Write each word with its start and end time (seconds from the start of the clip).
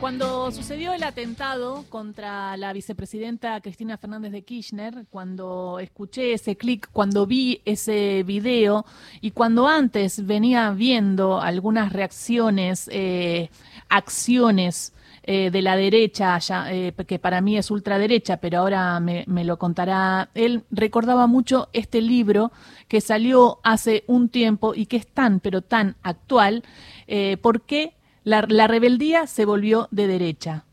Cuando 0.00 0.50
sucedió 0.50 0.94
el 0.94 1.02
atentado 1.02 1.84
contra 1.90 2.56
la 2.56 2.72
vicepresidenta 2.72 3.60
Cristina 3.60 3.98
Fernández 3.98 4.32
de 4.32 4.42
Kirchner, 4.42 5.04
cuando 5.10 5.78
escuché 5.78 6.32
ese 6.32 6.56
clic, 6.56 6.88
cuando 6.90 7.26
vi 7.26 7.60
ese 7.66 8.22
video 8.22 8.86
y 9.20 9.32
cuando 9.32 9.68
antes 9.68 10.24
venía 10.24 10.70
viendo 10.70 11.42
algunas 11.42 11.92
reacciones, 11.92 12.88
eh, 12.90 13.50
acciones 13.90 14.94
eh, 15.22 15.50
de 15.50 15.60
la 15.60 15.76
derecha, 15.76 16.38
ya, 16.38 16.72
eh, 16.72 16.94
que 17.06 17.18
para 17.18 17.42
mí 17.42 17.58
es 17.58 17.70
ultraderecha, 17.70 18.38
pero 18.38 18.60
ahora 18.60 18.98
me, 19.00 19.44
lo 19.44 19.58
contará 19.58 20.30
él, 20.34 20.64
recordaba 20.70 21.26
mucho 21.26 21.68
este 21.74 22.00
libro 22.00 22.52
que 22.88 23.02
salió 23.02 23.60
hace 23.62 24.02
un 24.06 24.30
tiempo 24.30 24.74
y 24.74 24.86
que 24.86 24.96
es 24.96 25.06
tan, 25.06 25.40
pero 25.40 25.60
tan 25.60 25.96
actual, 26.02 26.64
eh, 27.06 27.36
porque 27.42 27.92
la, 28.24 28.66
rebeldía 28.66 29.26
se 29.26 29.44
volvió 29.44 29.88
de 29.90 30.06
derecha 30.06 30.64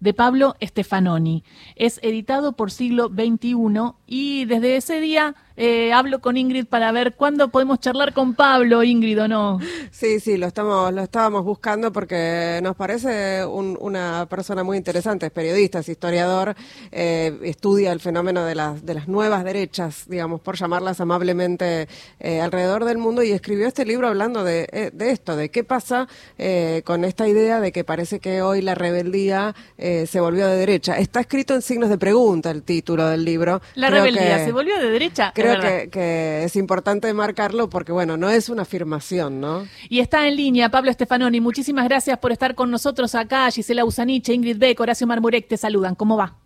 de 0.00 0.12
Pablo 0.12 0.54
Stefanoni. 0.60 1.44
Es 1.76 1.98
editado 2.02 2.52
por 2.52 2.70
siglo 2.70 3.08
XXI 3.08 3.94
y 4.06 4.44
desde 4.44 4.76
ese 4.76 5.00
día 5.00 5.34
eh, 5.56 5.92
hablo 5.92 6.20
con 6.20 6.36
Ingrid 6.36 6.66
para 6.66 6.92
ver 6.92 7.14
cuándo 7.14 7.48
podemos 7.48 7.80
charlar 7.80 8.12
con 8.12 8.34
Pablo, 8.34 8.82
Ingrid, 8.82 9.22
¿o 9.22 9.28
no? 9.28 9.58
Sí, 9.90 10.20
sí, 10.20 10.36
lo 10.36 10.46
estamos, 10.46 10.92
lo 10.92 11.02
estábamos 11.02 11.44
buscando 11.44 11.92
porque 11.92 12.60
nos 12.62 12.76
parece 12.76 13.44
un, 13.44 13.76
una 13.80 14.26
persona 14.26 14.64
muy 14.64 14.76
interesante, 14.76 15.26
es 15.26 15.32
periodista, 15.32 15.78
es 15.78 15.88
historiador, 15.88 16.54
eh, 16.90 17.38
estudia 17.42 17.92
el 17.92 18.00
fenómeno 18.00 18.44
de 18.44 18.54
las, 18.54 18.84
de 18.84 18.94
las 18.94 19.08
nuevas 19.08 19.44
derechas, 19.44 20.04
digamos, 20.08 20.40
por 20.40 20.56
llamarlas 20.56 21.00
amablemente, 21.00 21.88
eh, 22.20 22.40
alrededor 22.40 22.84
del 22.84 22.98
mundo 22.98 23.22
y 23.22 23.32
escribió 23.32 23.66
este 23.66 23.84
libro 23.84 24.08
hablando 24.08 24.44
de, 24.44 24.68
eh, 24.72 24.90
de 24.92 25.10
esto, 25.10 25.36
de 25.36 25.50
qué 25.50 25.64
pasa 25.64 26.08
eh, 26.38 26.82
con 26.84 27.04
esta 27.04 27.28
idea 27.28 27.60
de 27.60 27.72
que 27.72 27.84
parece 27.84 28.20
que 28.20 28.42
hoy 28.42 28.62
la 28.62 28.74
rebeldía 28.74 29.54
eh, 29.78 30.06
se 30.06 30.20
volvió 30.20 30.46
de 30.46 30.56
derecha. 30.56 30.98
Está 30.98 31.20
escrito 31.20 31.54
en 31.54 31.62
signos 31.62 31.90
de 31.90 31.98
pregunta 31.98 32.50
el 32.50 32.62
título 32.62 33.06
del 33.06 33.24
libro. 33.24 33.60
La 33.74 33.88
Creo 33.88 34.04
rebeldía 34.04 34.38
que... 34.38 34.44
se 34.46 34.52
volvió 34.52 34.78
de 34.78 34.90
derecha 34.90 35.32
creo 35.44 35.60
que, 35.60 35.90
que, 35.90 36.44
es 36.44 36.56
importante 36.56 37.12
marcarlo 37.14 37.68
porque, 37.70 37.92
bueno, 37.92 38.16
no 38.16 38.30
es 38.30 38.48
una 38.48 38.62
afirmación, 38.62 39.40
¿no? 39.40 39.66
Y 39.88 40.00
está 40.00 40.26
en 40.28 40.36
línea 40.36 40.70
Pablo 40.70 40.92
Stefanoni. 40.92 41.40
Muchísimas 41.40 41.84
gracias 41.84 42.18
por 42.18 42.32
estar 42.32 42.54
con 42.54 42.70
nosotros 42.70 43.14
acá. 43.14 43.50
Gisela 43.50 43.84
Usaniche, 43.84 44.34
Ingrid 44.34 44.58
Beck, 44.58 44.80
Horacio 44.80 45.06
Marmurek 45.06 45.48
te 45.48 45.56
saludan. 45.56 45.94
¿Cómo 45.94 46.16
va? 46.16 46.43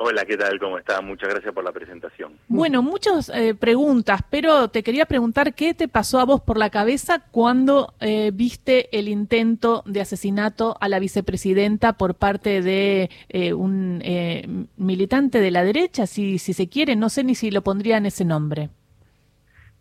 Hola, 0.00 0.24
¿qué 0.24 0.36
tal? 0.36 0.60
¿Cómo 0.60 0.78
está? 0.78 1.00
Muchas 1.00 1.28
gracias 1.28 1.52
por 1.52 1.64
la 1.64 1.72
presentación. 1.72 2.38
Bueno, 2.46 2.82
muchas 2.82 3.30
eh, 3.30 3.56
preguntas, 3.56 4.20
pero 4.30 4.68
te 4.68 4.84
quería 4.84 5.06
preguntar 5.06 5.54
qué 5.54 5.74
te 5.74 5.88
pasó 5.88 6.20
a 6.20 6.24
vos 6.24 6.40
por 6.40 6.56
la 6.56 6.70
cabeza 6.70 7.24
cuando 7.32 7.94
eh, 8.00 8.30
viste 8.32 8.96
el 8.96 9.08
intento 9.08 9.82
de 9.86 10.00
asesinato 10.00 10.76
a 10.80 10.88
la 10.88 11.00
vicepresidenta 11.00 11.94
por 11.94 12.14
parte 12.14 12.62
de 12.62 13.10
eh, 13.28 13.52
un 13.52 14.00
eh, 14.04 14.46
militante 14.76 15.40
de 15.40 15.50
la 15.50 15.64
derecha, 15.64 16.06
si, 16.06 16.38
si 16.38 16.52
se 16.52 16.68
quiere, 16.68 16.94
no 16.94 17.08
sé 17.08 17.24
ni 17.24 17.34
si 17.34 17.50
lo 17.50 17.62
pondrían 17.62 18.06
ese 18.06 18.24
nombre. 18.24 18.68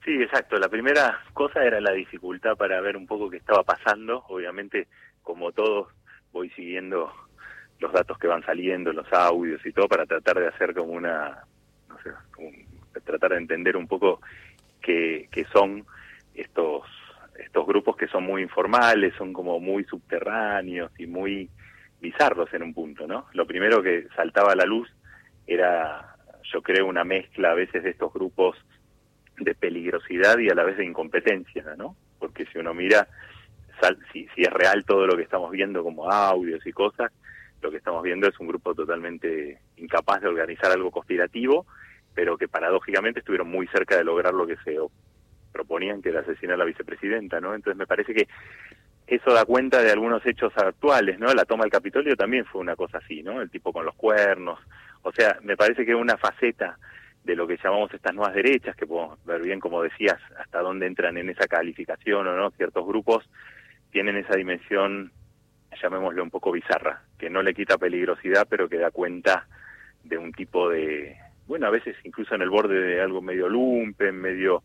Sí, 0.04 0.14
exacto. 0.20 0.58
La 0.58 0.70
primera 0.70 1.20
cosa 1.34 1.64
era 1.64 1.80
la 1.80 1.92
dificultad 1.92 2.56
para 2.56 2.82
ver 2.82 2.98
un 2.98 3.06
poco 3.06 3.30
qué 3.30 3.38
estaba 3.38 3.62
pasando. 3.62 4.24
Obviamente, 4.30 4.88
como 5.22 5.52
todos, 5.52 5.90
voy 6.32 6.50
siguiendo 6.52 7.12
los 7.80 7.94
datos 7.94 8.18
que 8.18 8.28
van 8.28 8.44
saliendo, 8.44 8.92
los 8.94 9.12
audios 9.14 9.66
y 9.66 9.72
todo, 9.72 9.88
para 9.88 10.06
tratar 10.06 10.40
de 10.40 10.48
hacer 10.48 10.74
como 10.74 10.94
una, 10.94 11.44
no 11.90 11.98
sé, 12.02 12.12
como 12.32 12.50
tratar 13.04 13.32
de 13.32 13.38
entender 13.38 13.78
un 13.78 13.88
poco 13.88 14.22
qué, 14.82 15.28
qué 15.32 15.46
son 15.54 15.86
estos 16.34 16.84
estos 17.38 17.68
grupos 17.68 17.96
que 17.96 18.08
son 18.08 18.24
muy 18.24 18.42
informales, 18.42 19.14
son 19.16 19.32
como 19.32 19.60
muy 19.60 19.84
subterráneos 19.84 20.92
y 21.00 21.06
muy 21.06 21.50
bizarros 22.02 22.52
en 22.54 22.64
un 22.64 22.74
punto, 22.74 23.08
¿no? 23.08 23.26
Lo 23.34 23.46
primero 23.46 23.82
que 23.82 24.08
saltaba 24.16 24.54
a 24.54 24.56
la 24.56 24.66
luz 24.66 24.90
era, 25.46 26.16
yo 26.52 26.62
creo, 26.62 26.88
una 26.88 27.04
mezcla 27.04 27.52
a 27.52 27.56
veces 27.56 27.84
de 27.84 27.92
estos 27.92 28.14
grupos 28.14 28.58
de 29.38 29.54
peligrosidad 29.54 30.40
y 30.40 30.50
a 30.50 30.56
la 30.56 30.64
vez 30.64 30.78
de 30.78 30.86
incompetencia, 30.86 31.64
¿no? 31.78 31.96
Porque 32.20 32.46
si 32.48 32.58
uno 32.58 32.74
mira, 32.74 33.08
si, 34.12 34.28
si 34.36 34.42
es 34.42 34.52
real 34.52 34.84
todo 34.86 35.06
lo 35.06 35.16
que 35.16 35.24
estamos 35.24 35.52
viendo 35.52 35.84
como 35.84 36.12
audios 36.12 36.66
y 36.66 36.72
cosas, 36.72 37.12
lo 37.62 37.72
que 37.72 37.78
estamos 37.78 38.04
viendo 38.04 38.28
es 38.28 38.40
un 38.40 38.48
grupo 38.48 38.76
totalmente 38.76 39.60
incapaz 39.78 40.22
de 40.22 40.28
organizar 40.28 40.72
algo 40.72 40.92
conspirativo, 40.92 41.66
pero 42.14 42.38
que 42.38 42.48
paradójicamente 42.48 43.20
estuvieron 43.20 43.50
muy 43.50 43.68
cerca 43.68 43.98
de 43.98 44.04
lograr 44.04 44.34
lo 44.34 44.48
que 44.48 44.58
se 44.58 44.78
proponían, 45.52 46.02
que 46.02 46.10
era 46.10 46.22
asesinar 46.22 46.56
a 46.56 46.58
la 46.58 46.66
vicepresidenta, 46.66 47.40
¿no? 47.40 47.56
Entonces 47.56 47.78
me 47.78 47.88
parece 47.88 48.14
que 48.14 48.28
eso 49.08 49.34
da 49.34 49.46
cuenta 49.46 49.82
de 49.82 49.92
algunos 49.92 50.26
hechos 50.26 50.52
actuales, 50.58 51.18
¿no? 51.20 51.34
La 51.34 51.46
toma 51.46 51.64
del 51.64 51.72
Capitolio 51.72 52.16
también 52.16 52.46
fue 52.46 52.62
una 52.62 52.76
cosa 52.76 53.00
así, 53.00 53.24
¿no? 53.24 53.42
El 53.42 53.50
tipo 53.50 53.72
con 53.72 53.86
los 53.86 53.96
cuernos. 53.96 54.60
O 55.04 55.12
sea, 55.12 55.38
me 55.42 55.56
parece 55.56 55.86
que 55.86 55.96
una 55.96 56.18
faceta 56.18 56.78
de 57.24 57.36
lo 57.36 57.48
que 57.48 57.58
llamamos 57.58 57.94
estas 57.94 58.14
nuevas 58.14 58.36
derechas, 58.36 58.76
que 58.76 58.86
podemos 58.86 59.24
ver 59.26 59.42
bien, 59.42 59.60
como 59.60 59.82
decías, 59.82 60.20
hasta 60.40 60.60
dónde 60.60 60.88
entran 60.88 61.18
en 61.18 61.30
esa 61.30 61.48
calificación 61.48 62.28
o 62.28 62.36
no, 62.36 62.52
ciertos 62.52 62.86
grupos 62.86 63.30
tienen 63.92 64.18
esa 64.18 64.36
dimensión 64.36 65.12
llamémosle 65.82 66.22
un 66.22 66.30
poco 66.30 66.52
bizarra, 66.52 67.02
que 67.18 67.30
no 67.30 67.42
le 67.42 67.54
quita 67.54 67.78
peligrosidad, 67.78 68.48
pero 68.50 68.70
que 68.70 68.78
da 68.78 68.92
cuenta 68.92 69.48
de 70.04 70.18
un 70.18 70.32
tipo 70.32 70.70
de, 70.70 71.18
bueno, 71.48 71.68
a 71.68 71.72
veces 71.72 71.96
incluso 72.04 72.36
en 72.36 72.42
el 72.42 72.50
borde 72.50 72.80
de 72.80 73.02
algo 73.02 73.22
medio 73.22 73.50
lumpen, 73.50 74.16
medio 74.16 74.64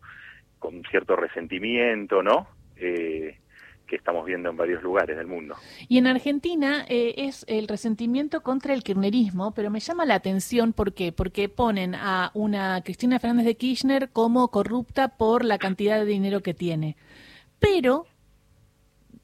con 0.58 0.82
cierto 0.90 1.16
resentimiento, 1.16 2.22
¿no? 2.22 2.46
Eh, 2.76 3.38
que 3.86 3.96
estamos 3.96 4.24
viendo 4.24 4.48
en 4.48 4.56
varios 4.56 4.82
lugares 4.82 5.18
del 5.18 5.26
mundo. 5.26 5.54
Y 5.86 5.98
en 5.98 6.06
Argentina 6.06 6.86
eh, 6.88 7.14
es 7.18 7.44
el 7.46 7.68
resentimiento 7.68 8.42
contra 8.42 8.72
el 8.72 8.82
kirchnerismo, 8.82 9.52
pero 9.52 9.70
me 9.70 9.80
llama 9.80 10.06
la 10.06 10.14
atención 10.14 10.72
¿por 10.72 10.94
qué? 10.94 11.12
Porque 11.12 11.50
ponen 11.50 11.94
a 11.94 12.30
una 12.32 12.80
Cristina 12.82 13.18
Fernández 13.18 13.44
de 13.44 13.56
Kirchner 13.56 14.08
como 14.08 14.48
corrupta 14.48 15.08
por 15.08 15.44
la 15.44 15.58
cantidad 15.58 15.98
de 15.98 16.06
dinero 16.06 16.40
que 16.40 16.54
tiene. 16.54 16.96
Pero 17.58 18.06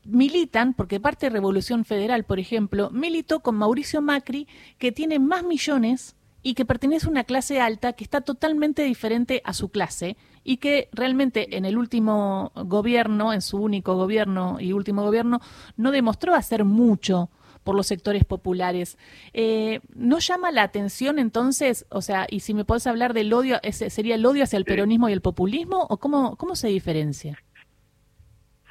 militan, 0.08 0.74
porque 0.74 1.00
parte 1.00 1.26
de 1.26 1.30
Revolución 1.30 1.84
Federal, 1.84 2.24
por 2.24 2.38
ejemplo, 2.38 2.90
militó 2.90 3.40
con 3.40 3.56
Mauricio 3.56 4.02
Macri, 4.02 4.48
que 4.78 4.92
tiene 4.92 5.18
más 5.18 5.44
millones 5.44 6.16
y 6.42 6.54
que 6.54 6.64
pertenece 6.64 7.06
a 7.06 7.10
una 7.10 7.24
clase 7.24 7.60
alta 7.60 7.92
que 7.92 8.04
está 8.04 8.20
totalmente 8.20 8.82
diferente 8.82 9.42
a 9.44 9.52
su 9.52 9.70
clase 9.70 10.16
y 10.44 10.58
que 10.58 10.88
realmente 10.92 11.56
en 11.56 11.64
el 11.64 11.76
último 11.76 12.52
gobierno, 12.54 13.32
en 13.32 13.42
su 13.42 13.58
único 13.58 13.96
gobierno 13.96 14.58
y 14.60 14.72
último 14.72 15.02
gobierno, 15.02 15.40
no 15.76 15.90
demostró 15.90 16.34
hacer 16.34 16.64
mucho 16.64 17.30
por 17.64 17.74
los 17.74 17.86
sectores 17.86 18.24
populares. 18.24 18.96
Eh, 19.34 19.80
¿No 19.94 20.20
llama 20.20 20.52
la 20.52 20.62
atención 20.62 21.18
entonces, 21.18 21.84
o 21.90 22.00
sea, 22.00 22.26
y 22.30 22.40
si 22.40 22.54
me 22.54 22.64
puedes 22.64 22.86
hablar 22.86 23.12
del 23.12 23.32
odio, 23.32 23.58
ese 23.62 23.90
¿sería 23.90 24.14
el 24.14 24.24
odio 24.24 24.44
hacia 24.44 24.56
el 24.56 24.64
peronismo 24.64 25.08
y 25.10 25.12
el 25.12 25.20
populismo 25.20 25.86
o 25.90 25.98
cómo, 25.98 26.36
cómo 26.36 26.56
se 26.56 26.68
diferencia? 26.68 27.42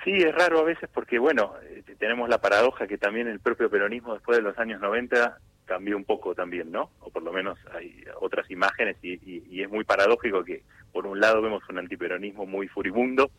Sí, 0.08 0.14
es 0.14 0.34
raro 0.34 0.60
a 0.60 0.64
veces 0.64 0.90
porque, 0.94 1.20
bueno, 1.20 1.56
eh, 1.64 1.84
tenemos 2.00 2.30
la 2.30 2.38
paradoja 2.38 2.88
que 2.88 2.98
también 2.98 3.28
el 3.28 3.42
propio 3.42 3.70
peronismo 3.70 4.14
después 4.14 4.38
de 4.38 4.42
los 4.42 4.58
años 4.58 4.80
90 4.80 5.38
cambió 5.66 5.98
un 5.98 6.06
poco 6.06 6.34
también, 6.34 6.72
¿no? 6.72 6.92
O 7.02 7.10
por 7.10 7.24
lo 7.24 7.34
menos 7.34 7.60
hay 7.74 8.06
otras 8.22 8.50
imágenes 8.50 8.96
y, 9.02 9.16
y, 9.16 9.44
y, 9.50 9.64
es 9.64 9.70
muy 9.70 9.84
paradójico 9.84 10.46
que 10.46 10.64
por 10.94 11.08
un 11.08 11.20
lado 11.20 11.42
vemos 11.42 11.62
un 11.68 11.80
antiperonismo 11.80 12.46
muy 12.46 12.70
furibundo 12.70 13.30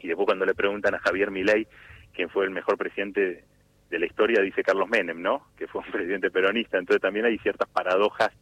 y 0.00 0.08
después 0.08 0.26
cuando 0.26 0.44
le 0.44 0.56
preguntan 0.56 0.96
a 0.96 0.98
Javier 0.98 1.30
Milei 1.30 1.68
quién 2.12 2.28
fue 2.30 2.46
el 2.46 2.50
mejor 2.50 2.76
presidente 2.76 3.44
de 3.88 3.98
la 4.00 4.06
historia, 4.06 4.42
dice 4.42 4.64
Carlos 4.64 4.88
Menem, 4.88 5.22
¿no? 5.22 5.50
Que 5.56 5.68
fue 5.68 5.82
un 5.82 5.92
presidente 5.92 6.32
peronista. 6.32 6.78
Entonces 6.78 7.00
también 7.00 7.26
hay 7.26 7.38
ciertas 7.38 7.68
paradojas 7.68 8.32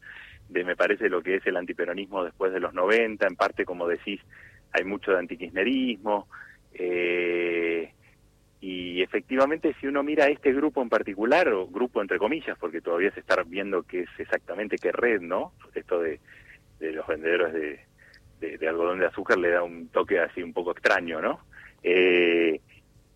de, 0.49 0.65
me 0.65 0.77
parece, 0.77 1.11
lo 1.11 1.23
que 1.23 1.35
es 1.35 1.47
el 1.47 1.59
antiperonismo 1.59 2.25
después 2.25 2.55
de 2.55 2.61
los 2.61 2.73
90. 2.73 3.27
En 3.27 3.37
parte, 3.37 3.67
como 3.67 3.87
decís, 3.87 4.19
hay 4.73 4.85
mucho 4.85 5.11
de 5.11 5.19
antikirchnerismo. 5.19 6.27
Eh, 6.75 7.93
y 8.61 9.03
efectivamente, 9.03 9.75
si 9.81 9.87
uno 9.87 10.03
mira 10.03 10.29
este 10.29 10.53
grupo 10.53 10.83
en 10.83 10.91
particular, 10.91 11.49
o 11.49 11.67
grupo 11.67 12.03
entre 12.03 12.19
comillas, 12.19 12.59
porque 12.59 12.83
todavía 12.83 13.11
se 13.13 13.21
está 13.21 13.43
viendo 13.47 13.83
qué 13.85 14.01
es 14.01 14.11
exactamente 14.19 14.77
qué 14.77 14.93
red, 14.93 15.21
¿no? 15.21 15.53
Esto 15.75 16.01
de, 16.01 16.21
los 16.81 17.07
vendedores 17.07 17.81
de, 18.41 18.59
de, 18.59 18.69
algodón 18.69 18.99
de 18.99 19.07
azúcar 19.07 19.39
le 19.39 19.51
da 19.51 19.63
un 19.63 19.89
toque 19.89 20.19
así 20.19 20.43
un 20.43 20.53
poco 20.53 20.73
extraño, 20.73 21.23
¿no? 21.23 21.41
Eh, 21.83 22.61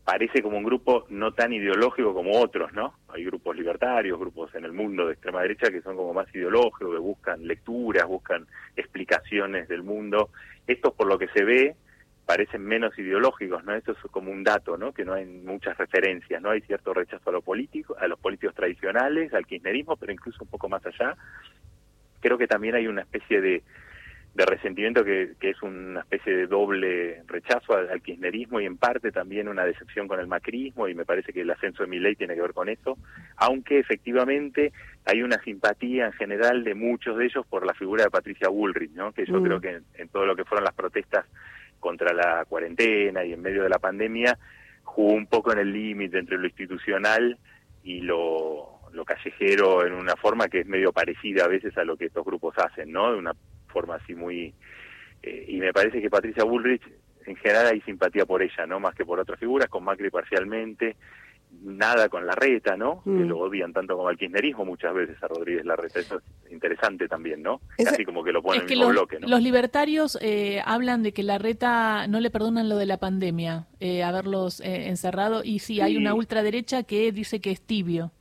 parece 0.05 0.43
como 0.43 0.59
un 0.59 0.65
grupo 0.65 1.07
no 1.09 1.33
tan 1.33 1.53
ideológico 1.53 2.15
como 2.15 2.39
otros, 2.41 2.73
¿no? 2.73 2.95
Hay 3.09 3.25
grupos 3.25 3.57
libertarios, 3.57 4.19
grupos 4.19 4.55
en 4.55 4.65
el 4.65 4.73
mundo 4.73 5.07
de 5.07 5.15
extrema 5.15 5.43
derecha 5.43 5.71
que 5.71 5.81
son 5.81 5.97
como 5.97 6.13
más 6.13 6.33
ideológicos, 6.35 6.95
que 6.95 7.01
buscan 7.01 7.47
lecturas, 7.47 8.07
buscan 8.07 8.47
explicaciones 8.77 9.69
del 9.69 9.83
mundo. 9.83 10.31
Esto 10.67 10.95
por 10.95 11.07
lo 11.07 11.19
que 11.19 11.29
se 11.29 11.45
ve 11.45 11.77
parecen 12.27 12.65
menos 12.65 12.99
ideológicos, 12.99 13.65
¿no? 13.65 13.75
Esto 13.75 13.93
es 13.93 13.99
como 14.11 14.31
un 14.31 14.45
dato, 14.45 14.77
¿no? 14.77 14.93
Que 14.93 15.05
no 15.05 15.15
hay 15.15 15.27
muchas 15.27 15.77
referencias, 15.77 16.41
¿no? 16.41 16.51
Hay 16.51 16.61
cierto 16.63 16.95
rechazo 16.95 17.31
a 17.31 17.33
lo 17.33 17.43
político, 17.43 17.97
a 17.99 18.07
los 18.07 18.19
políticos 18.19 18.55
tradicionales, 18.55 19.33
al 19.35 19.47
kirchnerismo, 19.47 19.97
pero 19.97 20.13
incluso 20.13 20.45
un 20.45 20.51
poco 20.51 20.69
más 20.69 20.85
allá. 20.87 21.17
Creo 22.21 22.39
que 22.39 22.47
también 22.47 22.75
hay 22.75 22.87
una 22.87 23.03
especie 23.03 23.41
de, 23.41 23.63
de 24.35 24.47
resentimiento 24.47 25.05
que, 25.05 25.35
que, 25.39 25.51
es 25.51 25.63
una 25.63 26.01
especie 26.01 26.35
de 26.35 26.47
doble 26.49 27.23
rechazo 27.29 27.77
al, 27.77 28.03
kirchnerismo 28.03 28.61
y 28.61 28.67
en 28.67 28.77
parte 28.77 29.13
también 29.13 29.47
una 29.49 29.65
decepción 29.65 30.09
con 30.09 30.19
el 30.19 30.27
macrismo 30.27 30.89
y 30.89 30.95
me 30.95 31.05
parece 31.05 31.33
que 31.33 31.43
el 31.43 31.51
ascenso 31.51 31.85
de 31.85 31.89
mi 31.89 32.01
ley 32.01 32.17
tiene 32.17 32.35
que 32.35 32.43
ver 32.43 32.53
con 32.53 32.69
eso, 32.69 32.99
aunque 33.37 33.79
efectivamente 33.79 34.73
hay 35.05 35.23
una 35.23 35.41
simpatía 35.43 36.07
en 36.07 36.13
general 36.13 36.65
de 36.65 36.75
muchos 36.75 37.17
de 37.17 37.27
ellos 37.27 37.47
por 37.47 37.65
la 37.65 37.75
figura 37.75 38.05
de 38.05 38.11
Patricia 38.11 38.49
Bullrich, 38.49 38.91
¿no? 38.93 39.13
que 39.13 39.25
yo 39.25 39.41
mm. 39.41 39.45
creo 39.45 39.61
que 39.61 39.81
en, 39.95 40.09
todo 40.09 40.27
lo 40.27 40.35
que 40.35 40.45
fueron 40.45 40.65
las 40.65 40.75
protestas 40.75 41.27
contra 41.85 42.15
la 42.15 42.47
cuarentena 42.47 43.23
y 43.27 43.35
en 43.35 43.43
medio 43.43 43.63
de 43.63 43.69
la 43.69 43.79
pandemia 43.79 44.39
jugó 44.85 45.13
un 45.13 45.27
poco 45.27 45.53
en 45.53 45.59
el 45.59 45.71
límite 45.71 46.19
entre 46.19 46.39
lo 46.39 46.47
institucional 46.47 47.37
y 47.83 48.01
lo, 48.01 48.81
callejero 49.07 49.85
en 49.87 49.93
una 49.93 50.17
forma 50.17 50.49
que 50.49 50.61
es 50.61 50.67
medio 50.67 50.95
parecida 50.95 51.45
a 51.45 51.49
veces 51.49 51.77
a 51.77 51.85
lo 51.85 51.99
que 51.99 52.07
estos 52.07 52.25
grupos 52.25 52.55
hacen, 52.57 52.91
¿no? 52.91 53.13
De 53.13 53.19
una 53.19 53.35
forma 53.67 53.97
así 53.97 54.15
muy... 54.15 54.55
Eh, 55.23 55.45
y 55.49 55.59
me 55.59 55.75
parece 55.75 56.01
que 56.01 56.09
Patricia 56.09 56.43
Bullrich, 56.45 56.83
en 57.27 57.37
general 57.37 57.67
hay 57.67 57.83
simpatía 57.83 58.25
por 58.25 58.41
ella, 58.41 58.67
¿no? 58.67 58.81
Más 58.81 58.95
que 58.95 59.05
por 59.05 59.21
otras 59.21 59.39
figuras, 59.39 59.69
con 59.69 59.85
Macri 59.85 60.09
parcialmente, 60.09 60.97
nada 61.63 62.09
con 62.09 62.27
Larreta, 62.27 62.77
¿no? 62.77 63.03
Que 63.03 63.11
mm. 63.11 63.29
lo 63.29 63.39
odian 63.39 63.73
tanto 63.73 63.97
como 63.97 64.09
al 64.09 64.17
kirchnerismo 64.17 64.65
muchas 64.65 64.95
veces 64.95 65.23
a 65.23 65.29
Rodríguez 65.29 65.65
Larreta. 65.65 66.01
Eso 66.01 66.17
es 66.17 66.53
interesante 66.53 67.09
también, 67.09 67.43
¿no? 67.43 67.61
Casi 67.83 68.05
como 68.05 68.23
que 68.25 68.33
lo 68.33 68.43
ponen 68.43 68.63
en 68.63 68.65
el 68.65 68.71
mismo 68.71 68.85
los, 68.85 68.93
bloque, 68.93 69.21
¿no? 69.21 69.29
Los 69.29 69.43
libertarios 69.43 70.19
eh, 70.21 70.61
hablan 70.65 71.03
de 71.03 71.13
que 71.13 71.23
Larreta 71.23 72.07
no 72.07 72.21
le 72.21 72.31
perdonan 72.31 72.69
lo 72.69 72.77
de 72.77 72.87
la 72.87 72.99
pandemia, 72.99 73.67
eh, 73.81 74.03
haberlos 74.03 74.61
eh, 74.61 74.89
encerrado, 74.89 75.43
y 75.45 75.61
sí, 75.61 75.81
hay 75.81 75.97
una 75.97 76.15
ultraderecha 76.15 76.83
que 76.83 77.13
dice 77.13 77.41
que 77.41 77.51
es 77.51 77.61
tibio. 77.61 78.13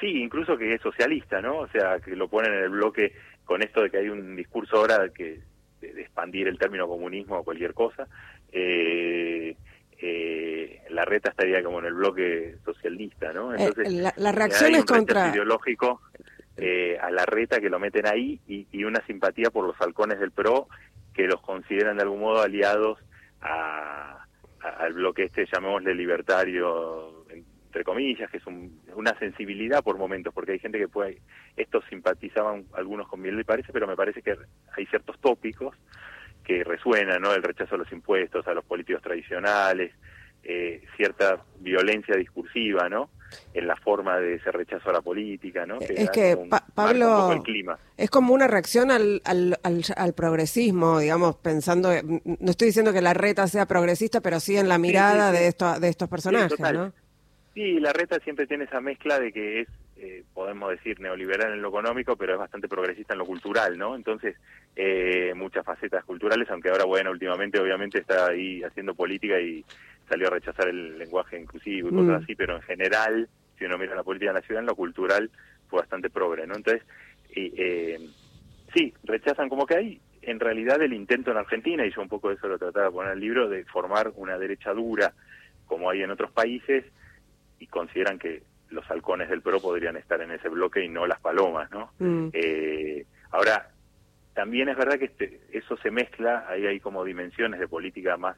Sí, 0.00 0.22
incluso 0.22 0.56
que 0.56 0.74
es 0.74 0.80
socialista, 0.80 1.40
¿no? 1.40 1.58
O 1.58 1.68
sea, 1.68 1.98
que 1.98 2.14
lo 2.14 2.28
ponen 2.28 2.52
en 2.52 2.64
el 2.64 2.70
bloque 2.70 3.12
con 3.44 3.62
esto 3.62 3.82
de 3.82 3.90
que 3.90 3.98
hay 3.98 4.08
un 4.08 4.36
discurso 4.36 4.76
ahora 4.76 5.08
que 5.08 5.40
de, 5.80 6.00
expandir 6.00 6.48
el 6.48 6.58
término 6.58 6.86
comunismo 6.86 7.36
a 7.36 7.44
cualquier 7.44 7.74
cosa. 7.74 8.06
Eh, 8.52 9.56
eh, 10.00 10.82
la 10.90 11.04
reta 11.04 11.30
estaría 11.30 11.62
como 11.62 11.80
en 11.80 11.86
el 11.86 11.94
bloque 11.94 12.56
socialista, 12.64 13.32
¿no? 13.32 13.52
Eh, 13.52 13.56
Entonces, 13.58 13.92
la, 13.94 14.14
la, 14.16 14.32
reacción 14.32 14.74
es 14.74 14.84
contra 14.84 15.30
ideológico 15.30 16.00
eh, 16.56 16.96
a 17.00 17.10
la 17.10 17.26
reta 17.26 17.60
que 17.60 17.68
lo 17.68 17.78
meten 17.78 18.06
ahí 18.06 18.40
y, 18.46 18.66
y, 18.70 18.84
una 18.84 19.04
simpatía 19.06 19.50
por 19.50 19.66
los 19.66 19.80
halcones 19.80 20.20
del 20.20 20.30
PRO 20.30 20.68
que 21.14 21.26
los 21.26 21.40
consideran 21.40 21.96
de 21.96 22.02
algún 22.04 22.20
modo 22.20 22.42
aliados 22.42 22.98
a, 23.40 24.24
al 24.60 24.92
bloque 24.92 25.24
este, 25.24 25.46
llamémosle 25.52 25.94
libertario 25.94 27.24
entre 27.68 27.84
comillas, 27.84 28.30
que 28.30 28.38
es 28.38 28.46
una 28.94 29.18
sensibilidad 29.18 29.84
por 29.84 29.98
momentos, 29.98 30.32
porque 30.32 30.52
hay 30.52 30.58
gente 30.58 30.78
que 30.78 30.88
puede, 30.88 31.20
estos 31.54 31.84
simpatizaban 31.90 32.64
algunos 32.72 33.06
con 33.08 33.20
Miguel, 33.20 33.44
parece, 33.44 33.74
pero 33.74 33.86
me 33.86 33.94
parece 33.94 34.22
que 34.22 34.36
hay 34.74 34.86
ciertos 34.86 35.18
tópicos 35.18 35.76
que 36.48 36.64
resuenan, 36.64 37.20
¿no? 37.20 37.34
El 37.34 37.42
rechazo 37.42 37.74
a 37.74 37.78
los 37.78 37.92
impuestos, 37.92 38.48
a 38.48 38.54
los 38.54 38.64
políticos 38.64 39.02
tradicionales, 39.02 39.92
eh, 40.42 40.82
cierta 40.96 41.44
violencia 41.60 42.16
discursiva, 42.16 42.88
¿no? 42.88 43.10
En 43.52 43.66
la 43.66 43.76
forma 43.76 44.18
de 44.18 44.36
ese 44.36 44.50
rechazo 44.50 44.88
a 44.88 44.94
la 44.94 45.02
política, 45.02 45.66
¿no? 45.66 45.78
es 45.80 46.08
que, 46.08 46.38
Pablo, 46.74 47.44
es 47.98 48.08
como 48.08 48.32
una 48.32 48.46
reacción 48.46 48.90
al, 48.90 49.20
al, 49.26 49.58
al, 49.62 50.14
progresismo, 50.14 51.00
digamos, 51.00 51.36
pensando, 51.36 51.90
no 52.02 52.50
estoy 52.50 52.68
diciendo 52.68 52.94
que 52.94 53.02
la 53.02 53.12
reta 53.12 53.46
sea 53.46 53.66
progresista, 53.66 54.22
pero 54.22 54.40
sí 54.40 54.56
en 54.56 54.66
la 54.66 54.78
mirada 54.78 55.30
de, 55.30 55.48
esto, 55.48 55.78
de 55.78 55.88
estos 55.88 56.08
personajes, 56.08 56.58
¿no? 56.58 56.94
Sí, 57.52 57.78
la 57.80 57.92
reta 57.92 58.18
siempre 58.20 58.46
tiene 58.46 58.64
esa 58.64 58.80
mezcla 58.80 59.20
de 59.20 59.30
que 59.30 59.60
es, 59.60 59.68
eh, 60.00 60.24
podemos 60.32 60.70
decir, 60.70 61.00
neoliberal 61.00 61.52
en 61.52 61.62
lo 61.62 61.68
económico, 61.68 62.16
pero 62.16 62.34
es 62.34 62.38
bastante 62.38 62.68
progresista 62.68 63.14
en 63.14 63.18
lo 63.18 63.26
cultural, 63.26 63.76
¿no? 63.76 63.96
Entonces, 63.96 64.36
eh, 64.76 65.32
muchas 65.34 65.64
facetas 65.64 66.04
culturales, 66.04 66.48
aunque 66.50 66.68
ahora, 66.68 66.84
bueno, 66.84 67.10
últimamente 67.10 67.58
obviamente 67.58 67.98
está 67.98 68.28
ahí 68.28 68.62
haciendo 68.62 68.94
política 68.94 69.40
y 69.40 69.64
salió 70.08 70.28
a 70.28 70.30
rechazar 70.30 70.68
el 70.68 70.98
lenguaje 70.98 71.40
inclusivo 71.40 71.88
y 71.88 71.92
cosas 71.92 72.20
mm. 72.20 72.22
así, 72.22 72.34
pero 72.34 72.56
en 72.56 72.62
general, 72.62 73.28
si 73.58 73.64
uno 73.64 73.76
mira 73.76 73.94
la 73.94 74.04
política 74.04 74.32
nacional, 74.32 74.66
lo 74.66 74.76
cultural 74.76 75.30
fue 75.68 75.80
bastante 75.80 76.10
progre, 76.10 76.46
¿no? 76.46 76.54
Entonces, 76.54 76.82
eh, 77.34 77.98
sí, 78.74 78.94
rechazan 79.04 79.48
como 79.48 79.66
que 79.66 79.76
hay 79.76 80.00
en 80.22 80.40
realidad 80.40 80.80
el 80.82 80.92
intento 80.92 81.30
en 81.30 81.38
Argentina, 81.38 81.86
y 81.86 81.90
yo 81.90 82.02
un 82.02 82.08
poco 82.08 82.28
de 82.28 82.36
eso 82.36 82.48
lo 82.48 82.58
trataba 82.58 82.86
de 82.86 82.92
poner 82.92 83.12
en 83.12 83.18
el 83.18 83.20
libro, 83.20 83.48
de 83.48 83.64
formar 83.64 84.12
una 84.16 84.38
derecha 84.38 84.72
dura, 84.72 85.12
como 85.66 85.90
hay 85.90 86.02
en 86.02 86.10
otros 86.10 86.30
países, 86.32 86.84
y 87.58 87.66
consideran 87.66 88.18
que 88.18 88.42
los 88.70 88.88
halcones 88.90 89.28
del 89.28 89.42
PRO 89.42 89.60
podrían 89.60 89.96
estar 89.96 90.20
en 90.20 90.30
ese 90.30 90.48
bloque 90.48 90.84
y 90.84 90.88
no 90.88 91.06
las 91.06 91.20
palomas, 91.20 91.70
¿no? 91.70 91.90
Mm. 91.98 92.28
Eh, 92.32 93.06
ahora, 93.30 93.70
también 94.34 94.68
es 94.68 94.76
verdad 94.76 94.98
que 94.98 95.06
este, 95.06 95.40
eso 95.52 95.76
se 95.78 95.90
mezcla, 95.90 96.46
ahí 96.48 96.66
hay 96.66 96.80
como 96.80 97.04
dimensiones 97.04 97.58
de 97.58 97.68
política 97.68 98.16
más 98.16 98.36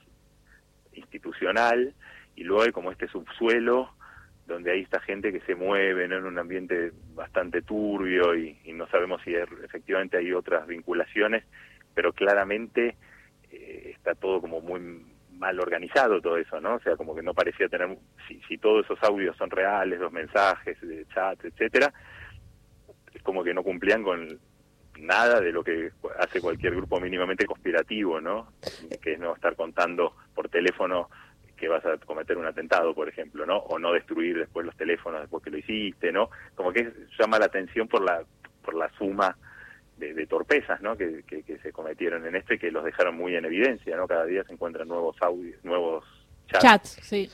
institucional 0.93 1.95
y 2.37 2.45
luego 2.45 2.63
hay 2.63 2.73
como 2.73 2.91
este 2.91 3.09
subsuelo 3.09 3.91
donde 4.47 4.73
hay 4.73 4.81
esta 4.81 5.01
gente 5.01 5.33
que 5.33 5.41
se 5.41 5.55
mueve 5.55 6.05
en 6.05 6.13
un 6.13 6.39
ambiente 6.39 6.93
bastante 7.15 7.63
turbio 7.63 8.35
y, 8.35 8.57
no 8.73 8.89
sabemos 8.89 9.21
si 9.23 9.35
efectivamente 9.35 10.17
hay 10.17 10.33
otras 10.33 10.67
vinculaciones, 10.67 11.45
pero 11.95 12.13
claramente 12.13 12.97
eh, 13.51 13.93
está 13.95 14.15
todo 14.15 14.41
como 14.41 14.61
muy 14.61 14.81
mal 15.41 15.59
organizado 15.59 16.21
todo 16.21 16.37
eso, 16.37 16.61
¿no? 16.61 16.75
O 16.75 16.81
sea, 16.81 16.97
como 16.97 17.15
que 17.15 17.23
no 17.23 17.33
parecía 17.33 17.69
tener, 17.69 17.97
si, 18.29 18.41
si 18.47 18.59
todos 18.59 18.85
esos 18.85 19.03
audios 19.03 19.37
son 19.37 19.51
reales, 19.51 19.99
los 19.99 20.13
mensajes 20.13 20.79
de 20.83 21.07
chat, 21.07 21.43
etcétera, 21.43 21.93
es 23.13 23.23
como 23.23 23.43
que 23.43 23.55
no 23.55 23.63
cumplían 23.63 24.05
con 24.05 24.39
nada 25.01 25.41
de 25.41 25.51
lo 25.51 25.65
que 25.65 25.93
hace 26.19 26.43
cualquier 26.43 26.77
grupo 26.77 27.01
mínimamente 27.01 27.47
conspirativo, 27.47 28.21
¿no? 28.21 28.53
Que 29.03 29.15
es 29.15 29.19
no 29.19 29.35
estar 29.35 29.57
contando 29.57 30.15
por 30.35 30.51
teléfono 30.51 31.09
que 31.57 31.69
vas 31.69 31.85
a 31.87 31.97
cometer 31.99 32.37
un 32.37 32.47
atentado, 32.47 32.95
por 32.95 33.09
ejemplo, 33.09 33.47
¿no? 33.47 33.57
O 33.57 33.79
no 33.79 33.93
destruir 33.93 34.39
después 34.39 34.67
los 34.67 34.77
teléfonos 34.77 35.23
después 35.23 35.43
que 35.43 35.51
lo 35.51 35.57
hiciste, 35.57 36.13
¿no? 36.13 36.29
Como 36.55 36.71
que 36.71 36.93
llama 37.19 37.39
la 37.39 37.47
atención 37.47 37.89
por 37.89 38.03
la 38.03 38.23
por 38.63 38.75
la 38.75 38.91
suma 38.99 39.35
de, 40.01 40.27
torpezas 40.27 40.81
¿no? 40.81 40.97
Que, 40.97 41.23
que, 41.23 41.59
se 41.59 41.73
cometieron 41.73 42.27
en 42.27 42.35
este 42.35 42.59
que 42.59 42.71
los 42.71 42.85
dejaron 42.85 43.17
muy 43.17 43.37
en 43.37 43.45
evidencia, 43.45 43.97
¿no? 43.97 44.09
Cada 44.09 44.25
día 44.25 44.43
se 44.45 44.53
encuentran 44.53 44.89
nuevos 44.89 45.17
audios, 45.21 45.63
nuevos 45.65 46.05
chats. 46.49 46.63
chats 46.63 46.99
sí. 47.03 47.31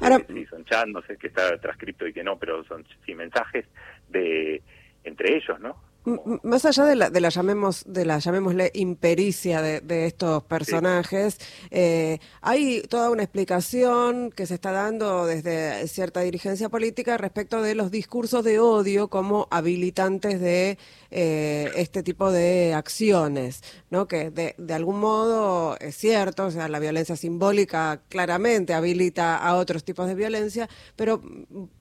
Ahora, 0.00 0.18
sí, 0.26 0.44
son 0.46 0.64
chats, 0.64 0.90
no 0.90 1.00
sé 1.02 1.16
que 1.16 1.28
está 1.28 1.56
transcripto 1.58 2.06
y 2.06 2.12
que 2.12 2.24
no, 2.24 2.38
pero 2.38 2.64
son 2.64 2.84
sí 3.06 3.14
mensajes 3.14 3.64
de 4.08 4.62
entre 5.04 5.36
ellos, 5.36 5.58
¿no? 5.60 5.89
Más 6.04 6.64
allá 6.64 6.86
de 6.86 6.96
la, 6.96 7.10
de 7.10 7.20
la 7.20 7.28
llamemos, 7.28 7.84
de 7.86 8.06
la 8.06 8.18
llamémosle 8.18 8.70
impericia 8.74 9.60
de, 9.60 10.06
estos 10.06 10.42
personajes, 10.44 11.38
eh, 11.70 12.18
hay 12.40 12.80
toda 12.82 13.10
una 13.10 13.22
explicación 13.22 14.30
que 14.30 14.46
se 14.46 14.54
está 14.54 14.72
dando 14.72 15.26
desde 15.26 15.86
cierta 15.88 16.20
dirigencia 16.20 16.70
política 16.70 17.18
respecto 17.18 17.60
de 17.60 17.74
los 17.74 17.90
discursos 17.90 18.44
de 18.44 18.58
odio 18.58 19.08
como 19.08 19.46
habilitantes 19.50 20.40
de 20.40 20.78
eh, 21.10 21.70
este 21.76 22.02
tipo 22.02 22.32
de 22.32 22.72
acciones, 22.72 23.62
¿no? 23.90 24.08
Que 24.08 24.30
de, 24.30 24.54
de 24.56 24.74
algún 24.74 25.00
modo 25.00 25.76
es 25.80 25.96
cierto, 25.96 26.46
o 26.46 26.50
sea, 26.50 26.68
la 26.68 26.78
violencia 26.78 27.16
simbólica 27.16 28.00
claramente 28.08 28.72
habilita 28.72 29.36
a 29.36 29.56
otros 29.56 29.84
tipos 29.84 30.06
de 30.06 30.14
violencia, 30.14 30.68
pero 30.96 31.20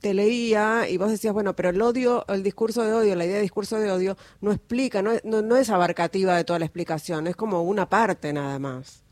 te 0.02 0.14
leía 0.14 0.90
y 0.90 0.98
vos 0.98 1.10
decías, 1.10 1.34
bueno, 1.34 1.56
pero 1.56 1.70
el 1.70 1.82
odio, 1.82 2.26
el 2.28 2.44
discurso 2.44 2.84
de 2.84 2.94
odio, 2.94 3.16
la 3.16 3.26
idea 3.26 3.38
de 3.38 3.44
discurso 3.44 3.80
de 3.80 3.92
odio 3.92 4.09
no 4.42 4.52
explica, 4.52 5.02
no, 5.02 5.12
no, 5.24 5.56
es 5.56 5.70
abarcativa 5.70 6.36
de 6.36 6.44
toda 6.44 6.60
la 6.60 6.66
explicación, 6.66 7.28
es 7.28 7.36
como 7.36 7.64
una 7.64 7.88
parte 7.88 8.34
nada 8.34 8.60
más. 8.60 9.06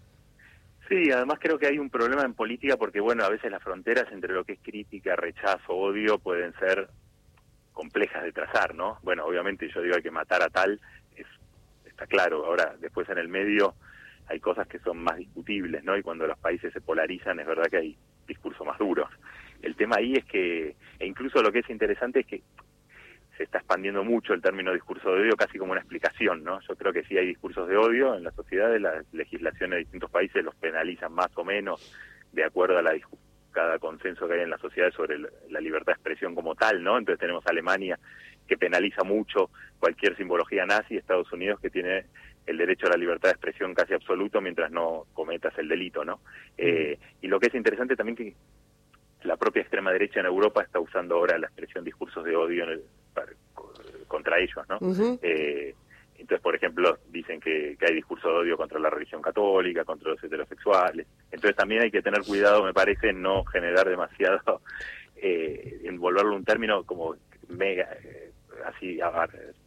Sí, 0.87 1.11
además 1.11 1.39
creo 1.41 1.59
que 1.59 1.67
hay 1.67 1.79
un 1.79 1.89
problema 1.89 2.23
en 2.23 2.33
política 2.33 2.77
porque, 2.77 3.01
bueno, 3.01 3.25
a 3.25 3.29
veces 3.29 3.51
las 3.51 3.61
fronteras 3.61 4.05
entre 4.11 4.33
lo 4.33 4.45
que 4.45 4.53
es 4.53 4.59
crítica, 4.61 5.15
rechazo, 5.15 5.73
odio 5.73 6.17
pueden 6.17 6.53
ser 6.59 6.89
complejas 7.73 8.23
de 8.23 8.31
trazar, 8.31 8.73
¿no? 8.73 8.97
Bueno, 9.03 9.25
obviamente 9.25 9.69
yo 9.73 9.81
digo 9.81 9.95
hay 9.95 10.01
que 10.01 10.11
matar 10.11 10.41
a 10.41 10.49
tal, 10.49 10.79
es, 11.15 11.27
está 11.85 12.07
claro. 12.07 12.45
Ahora, 12.45 12.75
después 12.79 13.07
en 13.09 13.17
el 13.17 13.27
medio 13.27 13.75
hay 14.27 14.39
cosas 14.39 14.67
que 14.67 14.79
son 14.79 14.97
más 15.03 15.17
discutibles, 15.17 15.83
¿no? 15.83 15.97
Y 15.97 16.01
cuando 16.01 16.25
los 16.25 16.37
países 16.39 16.73
se 16.73 16.81
polarizan 16.81 17.39
es 17.39 17.47
verdad 17.47 17.65
que 17.69 17.77
hay 17.77 17.97
discursos 18.27 18.65
más 18.65 18.77
duros. 18.77 19.09
El 19.61 19.75
tema 19.75 19.97
ahí 19.97 20.13
es 20.13 20.25
que, 20.25 20.75
e 20.99 21.05
incluso 21.05 21.41
lo 21.41 21.51
que 21.51 21.59
es 21.59 21.69
interesante 21.69 22.21
es 22.21 22.25
que 22.25 22.43
se 23.37 23.43
está 23.43 23.59
expandiendo 23.59 24.03
mucho 24.03 24.33
el 24.33 24.41
término 24.41 24.73
discurso 24.73 25.11
de 25.11 25.21
odio 25.21 25.37
casi 25.37 25.59
como 25.59 25.71
una 25.71 25.81
explicación, 25.81 26.43
¿no? 26.43 26.59
Yo 26.67 26.75
creo 26.75 26.91
que 26.91 27.03
sí 27.03 27.17
hay 27.17 27.27
discursos 27.27 27.67
de 27.67 27.77
odio 27.77 28.15
en 28.15 28.23
la 28.23 28.31
sociedad, 28.31 28.75
las 28.79 29.05
legislaciones 29.13 29.77
de 29.77 29.83
distintos 29.83 30.09
países 30.09 30.43
los 30.43 30.55
penalizan 30.55 31.13
más 31.13 31.29
o 31.35 31.43
menos 31.43 31.95
de 32.33 32.43
acuerdo 32.43 32.79
a 32.79 32.81
la 32.81 32.93
cada 33.51 33.79
consenso 33.79 34.27
que 34.27 34.35
hay 34.35 34.41
en 34.41 34.51
la 34.51 34.57
sociedad 34.57 34.91
sobre 34.91 35.17
la 35.49 35.59
libertad 35.59 35.93
de 35.93 35.93
expresión 35.93 36.35
como 36.35 36.55
tal, 36.55 36.83
¿no? 36.83 36.97
Entonces 36.97 37.19
tenemos 37.19 37.45
Alemania 37.47 37.97
que 38.47 38.57
penaliza 38.57 39.03
mucho 39.03 39.49
cualquier 39.79 40.15
simbología 40.15 40.65
nazi, 40.65 40.97
Estados 40.97 41.31
Unidos 41.31 41.59
que 41.59 41.69
tiene 41.69 42.05
el 42.45 42.57
derecho 42.57 42.87
a 42.87 42.91
la 42.91 42.97
libertad 42.97 43.29
de 43.29 43.33
expresión 43.33 43.73
casi 43.73 43.93
absoluto 43.93 44.41
mientras 44.41 44.71
no 44.71 45.05
cometas 45.13 45.57
el 45.57 45.67
delito, 45.67 46.05
¿no? 46.05 46.21
Eh, 46.57 46.97
y 47.21 47.27
lo 47.27 47.39
que 47.39 47.47
es 47.47 47.55
interesante 47.55 47.95
también 47.95 48.15
que 48.15 48.35
la 49.23 49.37
propia 49.37 49.61
extrema 49.61 49.91
derecha 49.91 50.19
en 50.19 50.27
Europa 50.27 50.61
está 50.61 50.79
usando 50.79 51.15
ahora 51.15 51.37
la 51.37 51.47
expresión 51.47 51.83
discursos 51.83 52.23
de 52.23 52.35
odio 52.35 52.63
en 52.63 52.69
el, 52.69 52.83
contra 54.07 54.39
ellos, 54.39 54.65
¿no? 54.69 54.79
Eh, 55.21 55.75
entonces, 56.17 56.41
por 56.41 56.55
ejemplo, 56.55 56.97
dicen 57.09 57.39
que, 57.39 57.77
hay 57.79 57.95
discurso 57.95 58.27
de 58.29 58.35
odio 58.35 58.57
contra 58.57 58.79
la 58.79 58.89
religión 58.89 59.21
católica, 59.21 59.85
contra 59.85 60.11
los 60.11 60.23
heterosexuales. 60.23 61.05
Entonces 61.31 61.55
también 61.55 61.83
hay 61.83 61.91
que 61.91 62.01
tener 62.01 62.21
cuidado, 62.23 62.63
me 62.63 62.73
parece, 62.73 63.09
en 63.09 63.21
no 63.21 63.43
generar 63.45 63.87
demasiado, 63.87 64.61
eh, 65.15 65.81
envolverlo 65.83 66.31
en 66.31 66.37
un 66.37 66.45
término 66.45 66.83
como 66.83 67.15
mega, 67.49 67.87
eh, 68.03 68.31
así, 68.65 68.99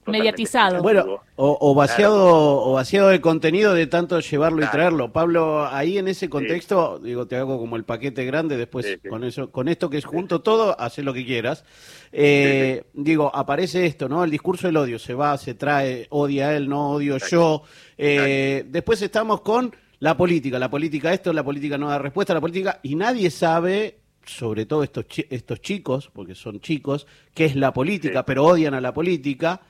mediatizado. 0.07 0.83
Bueno, 0.83 1.21
o, 1.37 1.75
vaciado 1.75 2.63
o 2.63 2.73
vaciado 2.73 3.09
de 3.09 3.21
contenido 3.21 3.75
de 3.75 3.87
tanto 3.87 4.21
llevarlo 4.21 4.65
y 4.65 4.69
traerlo. 4.69 5.13
Pablo, 5.13 5.67
ahí 5.67 5.99
en 5.99 6.09
ese 6.09 6.29
contexto, 6.29 6.99
digo, 6.99 7.27
te 7.27 7.37
hago 7.37 7.59
como 7.59 7.77
el 7.77 7.85
paquete 7.85 8.25
grande, 8.25 8.57
después 8.57 8.99
con 9.09 9.25
eso, 9.25 9.51
con 9.51 9.69
esto 9.69 9.91
que 9.91 9.99
es 9.99 10.05
junto 10.05 10.41
todo, 10.41 10.79
hace 10.81 11.03
lo 11.03 11.15
que 11.15 11.25
quieras. 11.25 11.65
Eh, 12.13 12.85
digo, 12.93 13.31
aparece 13.35 13.87
esto, 13.87 14.09
¿no? 14.09 14.25
El 14.25 14.31
discurso 14.31 14.67
del 14.67 14.77
odio, 14.77 14.99
se 14.99 15.15
va, 15.15 15.37
se 15.39 15.55
trae, 15.55 16.07
odia 16.11 16.57
él, 16.57 16.69
no 16.69 16.91
odio 16.91 17.19
yo. 17.19 17.63
Eh, 17.97 18.65
después 18.69 19.01
estamos 19.03 19.43
con 19.43 19.75
la 20.01 20.17
política, 20.17 20.59
la 20.59 20.71
política 20.71 21.13
esto, 21.13 21.33
la 21.33 21.45
política 21.45 21.79
no 21.79 21.89
da 21.89 21.99
respuesta, 21.99 22.35
la 22.35 22.41
política, 22.41 22.81
y 22.83 22.95
nadie 22.95 23.31
sabe 23.31 24.00
sobre 24.31 24.67
todo 24.67 24.83
estos, 24.83 25.05
estos 25.29 25.61
chicos, 25.61 26.11
porque 26.13 26.35
son 26.35 26.61
chicos, 26.61 27.07
qué 27.35 27.47
es 27.47 27.57
la 27.57 27.73
política, 27.73 28.25
pero 28.25 28.45
odian 28.45 28.75
a 28.75 28.81
la 28.81 28.95
política. 28.95 29.61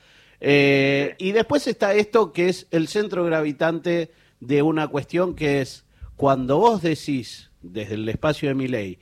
Eh, 0.41 1.15
y 1.19 1.33
después 1.33 1.67
está 1.67 1.95
esto 1.95 2.33
que 2.33 2.49
es 2.49 2.67
el 2.71 2.89
centro 2.89 3.25
gravitante 3.25 4.11
de 4.41 4.63
una 4.63 4.89
cuestión 4.89 5.35
que 5.35 5.61
es 5.61 5.85
cuando 6.17 6.59
vos 6.59 6.83
decís 6.83 7.51
desde 7.63 7.95
el 7.95 8.09
espacio 8.09 8.49
de 8.49 8.55
mi 8.55 8.69
ley 8.69 8.99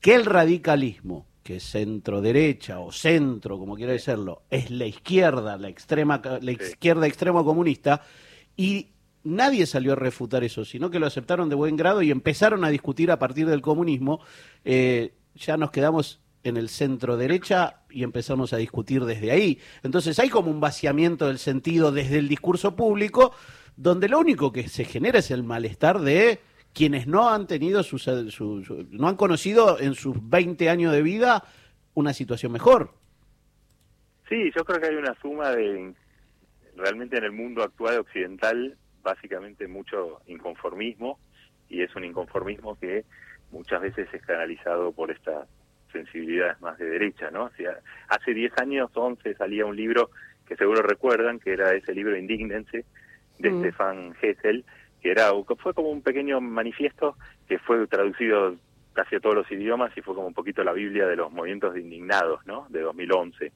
que 0.00 0.14
el 0.14 0.24
radicalismo, 0.24 1.26
que 1.42 1.56
es 1.56 1.64
centro 1.64 2.20
derecha 2.20 2.80
o 2.80 2.90
centro, 2.90 3.58
como 3.58 3.76
quiera 3.76 3.92
decirlo, 3.92 4.42
es 4.50 4.70
la 4.70 4.86
izquierda, 4.86 5.58
la 5.58 5.68
extrema, 5.68 6.22
la 6.40 6.52
izquierda 6.52 7.06
extremo 7.06 7.44
comunista, 7.44 8.02
y 8.56 8.88
nadie 9.24 9.66
salió 9.66 9.92
a 9.92 9.96
refutar 9.96 10.44
eso, 10.44 10.64
sino 10.64 10.90
que 10.90 10.98
lo 10.98 11.06
aceptaron 11.06 11.48
de 11.48 11.54
buen 11.54 11.76
grado 11.76 12.02
y 12.02 12.10
empezaron 12.10 12.64
a 12.64 12.70
discutir 12.70 13.10
a 13.10 13.18
partir 13.18 13.46
del 13.46 13.60
comunismo, 13.60 14.20
eh, 14.64 15.12
ya 15.34 15.56
nos 15.56 15.70
quedamos 15.70 16.20
en 16.42 16.56
el 16.56 16.68
centro 16.68 17.16
derecha 17.16 17.82
y 17.90 18.02
empezamos 18.02 18.52
a 18.52 18.56
discutir 18.56 19.04
desde 19.04 19.30
ahí. 19.30 19.60
Entonces 19.82 20.18
hay 20.18 20.30
como 20.30 20.50
un 20.50 20.60
vaciamiento 20.60 21.26
del 21.26 21.38
sentido 21.38 21.92
desde 21.92 22.18
el 22.18 22.28
discurso 22.28 22.74
público, 22.74 23.34
donde 23.76 24.08
lo 24.08 24.18
único 24.18 24.52
que 24.52 24.68
se 24.68 24.84
genera 24.84 25.18
es 25.18 25.30
el 25.30 25.42
malestar 25.42 26.00
de 26.00 26.40
quienes 26.72 27.06
no 27.06 27.28
han 27.28 27.46
tenido 27.46 27.82
sus, 27.82 28.08
no 28.08 29.08
han 29.08 29.16
conocido 29.16 29.78
en 29.80 29.94
sus 29.94 30.16
20 30.28 30.70
años 30.70 30.92
de 30.92 31.02
vida 31.02 31.44
una 31.94 32.12
situación 32.14 32.52
mejor. 32.52 32.94
Sí, 34.28 34.50
yo 34.56 34.64
creo 34.64 34.80
que 34.80 34.86
hay 34.86 34.94
una 34.94 35.14
suma 35.20 35.50
de 35.50 35.92
realmente 36.76 37.18
en 37.18 37.24
el 37.24 37.32
mundo 37.32 37.62
actual 37.62 37.98
occidental 37.98 38.78
básicamente 39.02 39.66
mucho 39.68 40.20
inconformismo 40.26 41.18
y 41.68 41.82
es 41.82 41.94
un 41.94 42.04
inconformismo 42.04 42.78
que 42.78 43.04
muchas 43.50 43.80
veces 43.80 44.08
es 44.12 44.22
canalizado 44.22 44.92
por 44.92 45.10
estas 45.10 45.48
sensibilidades 45.92 46.60
más 46.60 46.78
de 46.78 46.86
derecha, 46.86 47.30
¿no? 47.30 47.50
hace 48.08 48.34
10 48.34 48.52
años, 48.58 48.90
11, 48.94 49.34
salía 49.34 49.66
un 49.66 49.76
libro 49.76 50.10
que 50.46 50.56
seguro 50.56 50.82
recuerdan, 50.82 51.38
que 51.38 51.52
era 51.52 51.72
ese 51.72 51.94
libro 51.94 52.16
Indignense, 52.16 52.84
de 53.38 53.50
mm. 53.50 53.60
Stefan 53.60 54.14
Hessel, 54.20 54.64
que 55.00 55.10
era 55.10 55.30
fue 55.58 55.74
como 55.74 55.90
un 55.90 56.02
pequeño 56.02 56.40
manifiesto 56.40 57.16
que 57.48 57.58
fue 57.58 57.86
traducido 57.86 58.56
casi 58.92 59.16
a 59.16 59.20
todos 59.20 59.34
los 59.34 59.50
idiomas 59.50 59.96
y 59.96 60.02
fue 60.02 60.14
como 60.14 60.26
un 60.26 60.34
poquito 60.34 60.62
la 60.62 60.72
Biblia 60.72 61.06
de 61.06 61.16
los 61.16 61.32
movimientos 61.32 61.74
de 61.74 61.80
indignados, 61.80 62.44
¿no? 62.46 62.66
De 62.68 62.80
2011, 62.80 63.52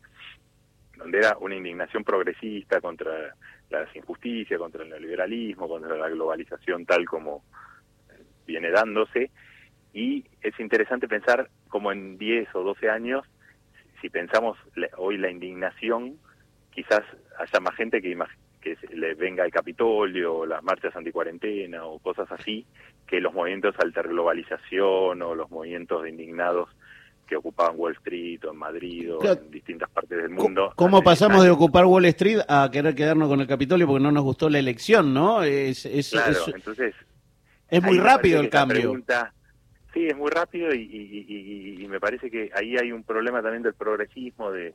donde 0.97 1.19
era 1.19 1.37
una 1.39 1.57
indignación 1.57 2.05
progresista 2.05 2.81
contra 2.81 3.35
las 3.71 3.95
injusticias, 3.97 4.59
contra 4.59 4.83
el 4.83 4.91
neoliberalismo, 4.91 5.69
contra 5.69 5.97
la 5.97 6.09
globalización 6.09 6.87
tal 6.87 7.05
como 7.07 7.43
viene 8.47 8.71
dándose, 8.71 9.31
y 9.93 10.25
es 10.43 10.59
interesante 10.59 11.09
pensar 11.09 11.49
como 11.69 11.93
en 11.93 12.19
10 12.19 12.55
o 12.55 12.63
12 12.63 12.91
años, 12.91 13.25
si 14.01 14.11
pensamos 14.11 14.59
hoy 14.99 15.17
la 15.19 15.31
indignación, 15.31 16.19
quizás 16.73 17.03
haya 17.39 17.61
más 17.61 17.75
gente 17.77 18.03
que, 18.03 18.19
que 18.61 18.77
le 18.95 19.15
venga 19.15 19.45
el 19.45 19.53
Capitolio, 19.53 20.45
las 20.47 20.63
marchas 20.63 20.95
anticuarentena 20.97 21.85
o 21.85 22.01
cosas 22.01 22.31
así, 22.33 22.67
que 23.07 23.21
los 23.21 23.33
movimientos 23.33 23.77
globalización 23.77 25.23
o 25.23 25.35
los 25.35 25.51
movimientos 25.51 26.03
de 26.03 26.11
indignados 26.11 26.69
que 27.25 27.37
ocupaban 27.37 27.75
Wall 27.77 27.93
Street 27.95 28.45
o 28.45 28.53
en 28.53 28.59
Madrid 28.59 29.15
o 29.15 29.25
en 29.25 29.51
distintas 29.51 29.91
partes 29.91 30.19
del 30.19 30.31
mundo. 30.31 30.73
¿Cómo 30.77 31.03
pasamos 31.03 31.45
de 31.45 31.51
ocupar 31.51 31.85
Wall 31.87 32.05
Street 32.07 32.41
a 32.49 32.69
querer 32.71 32.95
quedarnos 32.95 33.29
con 33.29 33.41
el 33.41 33.47
Capitolio 33.47 33.87
porque 33.87 34.03
no 34.03 34.13
nos 34.13 34.25
gustó 34.25 34.49
la 34.49 34.59
elección, 34.59 35.13
no? 35.13 35.43
Es, 35.43 35.87
es, 35.87 36.11
claro, 36.11 36.39
entonces... 36.55 36.95
Es 37.69 37.83
muy 37.83 37.99
rápido 37.99 38.41
el 38.41 38.51
cambio. 38.51 39.03
Sí, 39.93 40.09
es 40.09 40.17
muy 40.17 40.31
rápido 40.31 40.75
y, 40.75 41.87
me 41.89 42.01
parece 42.01 42.29
que 42.29 42.51
ahí 42.55 42.77
hay 42.77 42.91
un 42.91 43.05
problema 43.05 43.41
también 43.41 43.63
del 43.63 43.75
progresismo, 43.75 44.51
de, 44.51 44.75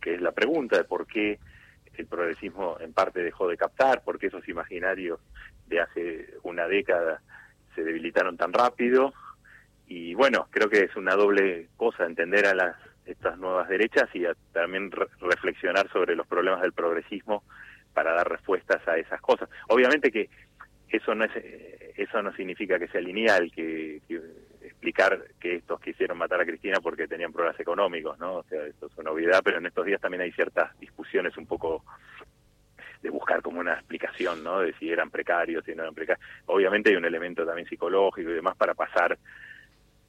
que 0.00 0.14
es 0.14 0.20
la 0.20 0.32
pregunta 0.32 0.76
de 0.76 0.84
por 0.84 1.06
qué 1.06 1.38
el 1.94 2.06
progresismo 2.06 2.76
en 2.80 2.92
parte 2.92 3.22
dejó 3.22 3.46
de 3.48 3.56
captar, 3.56 4.02
por 4.02 4.18
qué 4.18 4.26
esos 4.26 4.48
imaginarios 4.48 5.20
de 5.68 5.80
hace 5.80 6.34
una 6.42 6.66
década 6.66 7.22
se 7.74 7.84
debilitaron 7.84 8.36
tan 8.36 8.52
rápido. 8.52 9.12
Y 9.86 10.14
bueno, 10.14 10.48
creo 10.50 10.68
que 10.68 10.84
es 10.84 10.96
una 10.96 11.14
doble 11.14 11.68
cosa 11.76 12.04
entender 12.04 12.46
a 12.46 12.54
las 12.54 12.76
estas 13.04 13.36
nuevas 13.36 13.68
derechas 13.68 14.08
y 14.14 14.24
también 14.52 14.90
reflexionar 15.20 15.90
sobre 15.90 16.14
los 16.14 16.26
problemas 16.26 16.62
del 16.62 16.72
progresismo 16.72 17.42
para 17.92 18.12
dar 18.14 18.28
respuestas 18.28 18.86
a 18.86 18.96
esas 18.96 19.20
cosas. 19.20 19.48
Obviamente 19.68 20.10
que 20.10 20.30
eso 20.88 21.14
no 21.14 21.24
es 21.24 21.32
eso 21.96 22.22
no 22.22 22.32
significa 22.34 22.78
que 22.78 22.88
sea 22.88 23.00
lineal, 23.00 23.50
que, 23.52 24.00
explicar 24.62 25.22
que 25.38 25.56
estos 25.56 25.80
quisieron 25.80 26.18
matar 26.18 26.40
a 26.40 26.46
Cristina 26.46 26.78
porque 26.80 27.06
tenían 27.06 27.32
problemas 27.32 27.60
económicos, 27.60 28.18
¿no? 28.18 28.36
O 28.36 28.42
sea, 28.44 28.64
eso 28.64 28.86
es 28.86 28.98
una 28.98 29.10
novedad, 29.10 29.40
pero 29.44 29.58
en 29.58 29.66
estos 29.66 29.84
días 29.84 30.00
también 30.00 30.22
hay 30.22 30.32
ciertas 30.32 30.78
discusiones 30.78 31.36
un 31.36 31.46
poco 31.46 31.84
de 33.02 33.10
buscar 33.10 33.42
como 33.42 33.60
una 33.60 33.74
explicación, 33.74 34.42
¿no? 34.42 34.60
De 34.60 34.72
si 34.74 34.90
eran 34.90 35.10
precarios, 35.10 35.64
si 35.64 35.74
no 35.74 35.82
eran 35.82 35.94
precarios. 35.94 36.24
Obviamente 36.46 36.90
hay 36.90 36.96
un 36.96 37.04
elemento 37.04 37.44
también 37.44 37.68
psicológico 37.68 38.30
y 38.30 38.34
demás 38.34 38.56
para 38.56 38.74
pasar 38.74 39.18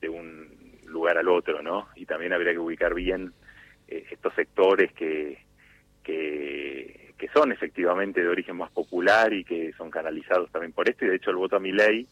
de 0.04 0.10
un 0.10 0.80
lugar 0.86 1.18
al 1.18 1.30
otro, 1.30 1.64
¿no? 1.64 1.88
Y 1.96 2.06
también 2.06 2.34
habría 2.34 2.54
que 2.54 2.60
ubicar 2.60 2.94
bien 2.94 3.34
eh, 3.88 4.06
estos 4.12 4.34
sectores 4.36 4.94
que, 4.94 5.40
que 6.04 7.04
que 7.24 7.30
son 7.30 7.54
efectivamente 7.54 8.22
de 8.22 8.28
origen 8.28 8.58
más 8.58 8.70
popular 8.72 9.32
y 9.32 9.46
que 9.46 9.72
son 9.78 9.90
canalizados 9.90 10.52
también 10.52 10.74
por 10.74 10.90
esto, 10.90 11.06
y 11.06 11.08
de 11.08 11.16
hecho 11.16 11.30
el 11.30 11.38
voto 11.38 11.56
a 11.56 11.60
mi 11.62 11.72
ley 11.72 12.06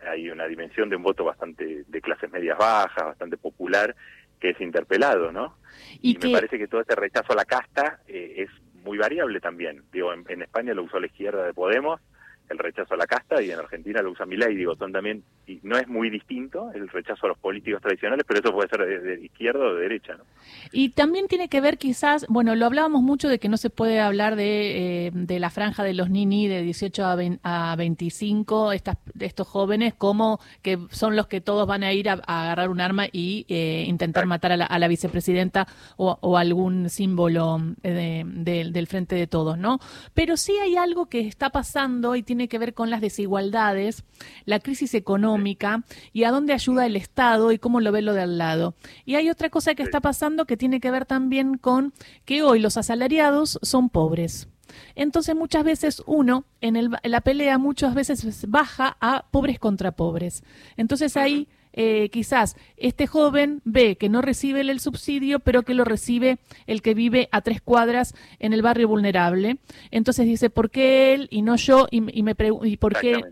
hay 0.00 0.30
una 0.30 0.46
dimensión 0.46 0.88
de 0.88 0.96
un 0.96 1.02
voto 1.02 1.22
bastante 1.22 1.84
de 1.86 2.00
clases 2.00 2.32
medias 2.32 2.56
bajas, 2.56 3.04
bastante 3.04 3.36
popular, 3.36 3.94
que 4.40 4.50
es 4.50 4.60
interpelado, 4.62 5.32
¿no? 5.32 5.58
Y, 6.00 6.16
me 6.16 6.32
parece 6.32 6.58
que 6.58 6.66
todo 6.66 6.80
este 6.80 6.94
rechazo 6.94 7.34
a 7.34 7.36
la 7.36 7.44
casta 7.44 8.00
eh, 8.08 8.36
es 8.38 8.50
muy 8.82 8.96
variable 8.96 9.38
también. 9.38 9.82
Digo, 9.92 10.14
en, 10.14 10.24
en 10.28 10.40
España 10.40 10.72
lo 10.72 10.84
usó 10.84 10.98
la 10.98 11.08
izquierda 11.08 11.44
de 11.44 11.52
Podemos, 11.52 12.00
el 12.48 12.58
rechazo 12.58 12.94
a 12.94 12.96
la 12.96 13.06
casta 13.06 13.40
y 13.42 13.50
en 13.50 13.58
Argentina 13.58 14.02
lo 14.02 14.10
usa 14.10 14.26
Milei, 14.26 14.54
digo, 14.54 14.74
son 14.76 14.92
también, 14.92 15.24
y 15.46 15.60
no 15.62 15.76
es 15.78 15.88
muy 15.88 16.10
distinto 16.10 16.70
el 16.74 16.88
rechazo 16.88 17.26
a 17.26 17.30
los 17.30 17.38
políticos 17.38 17.80
tradicionales, 17.80 18.24
pero 18.26 18.40
eso 18.40 18.52
puede 18.52 18.68
ser 18.68 19.02
de, 19.02 19.24
izquierda 19.24 19.60
o 19.60 19.74
de 19.74 19.82
derecha, 19.82 20.14
¿no? 20.14 20.24
Y 20.72 20.90
también 20.90 21.26
tiene 21.26 21.48
que 21.48 21.60
ver 21.60 21.78
quizás, 21.78 22.26
bueno, 22.28 22.54
lo 22.54 22.66
hablábamos 22.66 23.02
mucho 23.02 23.28
de 23.28 23.38
que 23.38 23.48
no 23.48 23.56
se 23.56 23.70
puede 23.70 24.00
hablar 24.00 24.36
de, 24.36 25.06
eh, 25.06 25.10
de 25.14 25.38
la 25.38 25.50
franja 25.50 25.82
de 25.82 25.94
los 25.94 26.10
nini 26.10 26.48
de 26.48 26.62
18 26.62 27.04
a, 27.04 27.72
a 27.72 27.76
25, 27.76 28.72
estas, 28.72 28.98
estos 29.18 29.48
jóvenes, 29.48 29.94
como 29.94 30.38
que 30.62 30.78
son 30.90 31.16
los 31.16 31.26
que 31.26 31.40
todos 31.40 31.66
van 31.66 31.82
a 31.82 31.92
ir 31.92 32.08
a, 32.08 32.14
agarrar 32.26 32.68
un 32.68 32.80
arma 32.80 33.06
y 33.10 33.46
eh, 33.48 33.84
intentar 33.86 34.26
matar 34.26 34.52
a 34.52 34.78
la, 34.78 34.88
vicepresidenta 34.88 35.66
o, 35.96 36.36
algún 36.36 36.90
símbolo 36.90 37.58
eh, 37.82 38.22
del 38.26 38.86
frente 38.86 39.14
de 39.14 39.26
todos, 39.26 39.56
¿no? 39.56 39.78
Pero 40.12 40.36
sí 40.36 40.52
hay 40.58 40.76
algo 40.76 41.06
que 41.06 41.20
está 41.20 41.50
pasando 41.50 42.16
y 42.16 42.22
tiene 42.22 42.33
tiene 42.34 42.48
que 42.48 42.58
ver 42.58 42.74
con 42.74 42.90
las 42.90 43.00
desigualdades, 43.00 44.02
la 44.44 44.58
crisis 44.58 44.92
económica 44.94 45.84
y 46.12 46.24
a 46.24 46.32
dónde 46.32 46.52
ayuda 46.52 46.84
el 46.84 46.96
Estado 46.96 47.52
y 47.52 47.60
cómo 47.60 47.80
lo 47.80 47.92
ve 47.92 48.02
lo 48.02 48.12
de 48.12 48.22
al 48.22 48.38
lado. 48.38 48.74
Y 49.04 49.14
hay 49.14 49.30
otra 49.30 49.50
cosa 49.50 49.76
que 49.76 49.84
está 49.84 50.00
pasando 50.00 50.44
que 50.44 50.56
tiene 50.56 50.80
que 50.80 50.90
ver 50.90 51.06
también 51.06 51.58
con 51.58 51.92
que 52.24 52.42
hoy 52.42 52.58
los 52.58 52.76
asalariados 52.76 53.60
son 53.62 53.88
pobres. 53.88 54.48
Entonces 54.96 55.36
muchas 55.36 55.62
veces 55.62 56.02
uno 56.06 56.44
en, 56.60 56.90
la 57.04 57.20
pelea 57.20 57.56
muchas 57.56 57.94
veces 57.94 58.46
baja 58.48 58.96
a 59.00 59.26
pobres 59.30 59.60
contra 59.60 59.92
pobres. 59.92 60.42
Entonces 60.76 61.16
ahí 61.16 61.46
eh, 61.76 62.08
quizás 62.10 62.56
este 62.76 63.08
joven 63.08 63.60
ve 63.64 63.96
que 63.96 64.08
no 64.08 64.22
recibe 64.22 64.60
el 64.60 64.78
subsidio, 64.78 65.40
pero 65.40 65.64
que 65.64 65.74
lo 65.74 65.84
recibe 65.84 66.38
el 66.68 66.82
que 66.82 66.94
vive 66.94 67.28
a 67.32 67.40
tres 67.40 67.60
cuadras 67.60 68.14
en 68.38 68.52
el 68.52 68.62
barrio 68.62 68.86
vulnerable. 68.86 69.58
Entonces 69.90 70.26
dice, 70.26 70.50
¿por 70.50 70.70
qué 70.70 71.14
él 71.14 71.26
y 71.30 71.42
no 71.42 71.56
yo? 71.56 71.88
Y, 71.90 72.00
me 72.00 72.36
y 72.62 72.76
por 72.76 72.98
qué... 72.98 73.22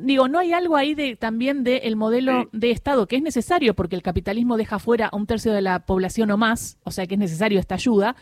Digo, 0.00 0.28
¿no 0.28 0.38
hay 0.38 0.52
algo 0.52 0.76
ahí 0.76 0.94
de, 0.94 1.16
también 1.16 1.64
del 1.64 1.96
modelo 1.96 2.48
de 2.52 2.70
Estado 2.70 3.08
que 3.08 3.16
es 3.16 3.22
necesario 3.22 3.74
porque 3.74 3.96
el 3.96 4.02
capitalismo 4.02 4.56
deja 4.56 4.78
fuera 4.78 5.08
a 5.08 5.16
un 5.16 5.26
tercio 5.26 5.52
de 5.52 5.62
la 5.62 5.80
población 5.80 6.30
o 6.30 6.36
más, 6.36 6.78
o 6.84 6.92
sea 6.92 7.06
que 7.06 7.14
es 7.14 7.20
necesario 7.20 7.58
esta 7.58 7.74
ayuda? 7.74 8.14